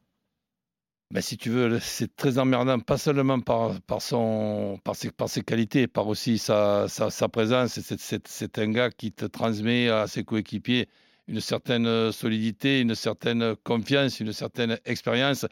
Ben, 1.09 1.21
si 1.21 1.37
tu 1.37 1.49
veux, 1.49 1.79
c'est 1.79 2.13
très 2.17 2.37
emmerdant, 2.37 2.79
pas 2.79 2.97
seulement 2.97 3.39
par, 3.39 3.79
par, 3.81 4.01
son, 4.01 4.77
par, 4.83 4.93
ses, 4.95 5.09
par 5.09 5.29
ses 5.29 5.41
qualités, 5.41 5.87
par 5.87 6.07
aussi 6.07 6.37
sa, 6.37 6.87
sa, 6.89 7.29
présence. 7.29 7.79
C'est- 7.79 8.59
un 8.59 8.71
gars 8.71 8.89
qui 8.91 9.13
te 9.13 9.23
transmet 9.25 9.87
à 9.89 10.07
ses 10.07 10.23
coéquipiers 10.25 10.87
une 11.29 11.39
certaine 11.41 12.11
solidité, 12.11 12.81
une 12.81 12.95
certaine 12.95 13.55
confiance, 13.63 14.19
une 14.19 14.33
certaine 14.33 14.79
expérience. 14.85 15.45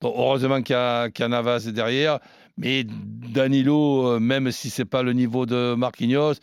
Donc, 0.00 0.14
heureusement 0.16 0.62
qu'il 0.62 0.74
y, 0.74 0.78
a- 0.78 1.10
qu'il 1.10 1.22
y 1.24 1.26
a 1.26 1.28
Navas 1.28 1.68
derrière, 1.72 2.20
mais 2.56 2.84
Danilo, 2.84 4.12
euh, 4.14 4.20
même 4.20 4.50
si 4.52 4.70
c'est 4.70 4.84
pas 4.84 5.02
le 5.02 5.12
niveau 5.12 5.44
de 5.46 5.74
Marquinhos, 5.74 6.34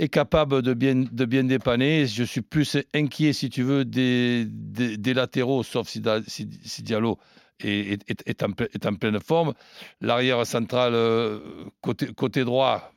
est 0.00 0.08
capable 0.08 0.62
de 0.62 0.74
bien, 0.74 0.94
de 1.10 1.24
bien 1.26 1.44
dépanner. 1.44 2.06
Je 2.06 2.24
suis 2.24 2.40
plus 2.42 2.76
inquiet, 2.94 3.32
si 3.32 3.50
tu 3.50 3.62
veux, 3.62 3.84
des, 3.84 4.46
des, 4.46 5.14
latéraux, 5.14 5.62
sauf 5.62 5.88
si, 5.88 6.02
si- 6.26 6.82
Diallo 6.82 7.18
est, 7.60 8.02
est- 8.10 8.22
est- 8.26 8.42
en, 8.42 8.48
est 8.74 8.86
en 8.86 8.94
pleine 8.94 9.20
forme. 9.20 9.54
L'arrière 10.00 10.44
central, 10.46 10.94
euh, 10.94 11.38
côté, 11.82 12.06
côté 12.14 12.44
droit, 12.44 12.92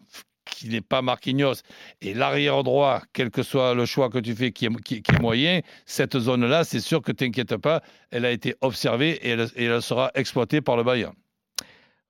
qui 0.45 0.69
n'est 0.69 0.81
pas 0.81 1.01
Marquinhos, 1.01 1.55
et 2.01 2.13
l'arrière 2.13 2.63
droit, 2.63 3.01
quel 3.13 3.31
que 3.31 3.43
soit 3.43 3.73
le 3.75 3.85
choix 3.85 4.09
que 4.09 4.19
tu 4.19 4.35
fais, 4.35 4.51
qui 4.51 4.65
est, 4.65 4.81
qui 4.81 4.95
est 5.13 5.19
moyen, 5.19 5.61
cette 5.85 6.17
zone-là, 6.19 6.63
c'est 6.63 6.79
sûr 6.81 7.01
que 7.01 7.11
t'inquiète 7.11 7.57
pas, 7.57 7.81
elle 8.11 8.25
a 8.25 8.31
été 8.31 8.55
observée 8.61 9.11
et 9.23 9.29
elle, 9.31 9.47
et 9.55 9.65
elle 9.65 9.81
sera 9.81 10.11
exploitée 10.15 10.61
par 10.61 10.77
le 10.77 10.83
Bayern. 10.83 11.13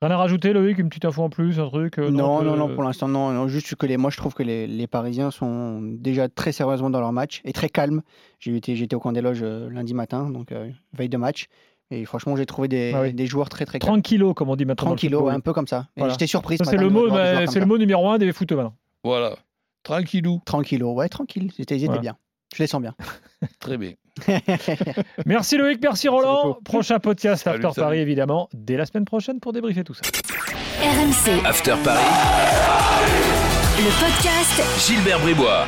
Rien 0.04 0.12
à 0.12 0.18
rajouter, 0.18 0.52
Loïc 0.52 0.78
Une 0.80 0.90
petite 0.90 1.06
info 1.06 1.24
en 1.24 1.30
plus, 1.30 1.62
un 1.62 1.70
truc 1.70 1.98
euh, 1.98 2.10
Non, 2.10 2.44
non, 2.44 2.58
non, 2.58 2.74
pour 2.74 2.84
l'instant, 2.84 3.08
non, 3.08 3.32
non, 3.32 3.48
Juste 3.48 3.76
que 3.76 3.86
les, 3.86 3.96
moi, 3.96 4.10
je 4.10 4.18
trouve 4.18 4.34
que 4.34 4.44
les, 4.44 4.68
les 4.68 4.86
Parisiens 4.86 5.32
sont 5.32 5.80
déjà 5.82 6.28
très 6.28 6.52
sérieusement 6.52 6.90
dans 6.90 7.00
leur 7.00 7.14
match 7.14 7.42
et 7.46 7.54
très 7.54 7.70
calmes. 7.70 8.02
J'ai 8.40 8.54
été, 8.56 8.76
j'étais 8.76 8.98
au 8.98 9.00
camp 9.00 9.14
des 9.14 9.22
loges 9.22 9.44
euh, 9.44 9.70
lundi 9.70 9.94
matin, 9.94 10.30
donc 10.30 10.52
euh, 10.52 10.70
veille 10.92 11.08
de 11.08 11.16
match. 11.16 11.48
Et 11.90 12.04
franchement, 12.04 12.36
j'ai 12.36 12.46
trouvé 12.46 12.68
des, 12.68 12.92
Ah 12.94 13.02
oui. 13.04 13.14
des 13.14 13.28
joueurs 13.28 13.48
très, 13.48 13.66
très 13.66 13.80
calmes. 13.80 13.94
30 13.94 14.04
kilos, 14.04 14.34
comme 14.36 14.50
on 14.50 14.58
dit 14.58 14.66
maintenant. 14.66 14.88
Tranquillo, 14.88 15.30
un 15.30 15.40
peu 15.40 15.54
comme 15.54 15.68
ça. 15.68 15.88
Voilà. 15.96 16.12
J'étais 16.12 16.28
surpris. 16.28 16.58
Ce 16.58 16.66
c'est 16.66 16.76
le 16.76 16.90
mot, 16.90 17.08
c'est 17.10 17.60
le 17.60 17.66
mot 17.66 17.78
numéro 17.78 18.10
un 18.10 18.18
des 18.18 18.34
footeux 18.34 18.58
maintenant. 18.58 18.76
Voilà. 19.06 19.38
Tranquillou. 19.84 20.42
Tranquillo, 20.46 20.94
ouais, 20.94 21.08
tranquille. 21.08 21.52
C'était, 21.56 21.76
ils 21.76 21.84
étaient 21.84 21.88
Voilà. 21.88 22.02
bien. 22.02 22.18
Je 22.56 22.62
les 22.62 22.68
sens 22.68 22.82
bien. 22.82 22.94
Très 23.60 23.78
bien. 23.78 23.94
Merci 25.26 25.58
Loïc, 25.58 25.80
merci 25.82 26.08
Roland. 26.08 26.58
Prochain 26.64 27.00
podcast 27.00 27.44
Salut, 27.44 27.58
After 27.66 27.74
salut. 27.76 27.86
Paris, 27.86 28.00
évidemment, 28.00 28.48
dès 28.54 28.78
la 28.78 28.86
semaine 28.86 29.06
prochaine 29.06 29.40
pour 29.40 29.54
débriefer 29.54 29.84
tout 29.84 29.94
ça. 29.94 30.02
RMC, 30.82 31.46
After 31.46 31.76
Paris. 31.84 32.04
le 33.78 33.90
podcast 34.00 34.88
Gilbert 34.88 35.20
Bribois. 35.20 35.66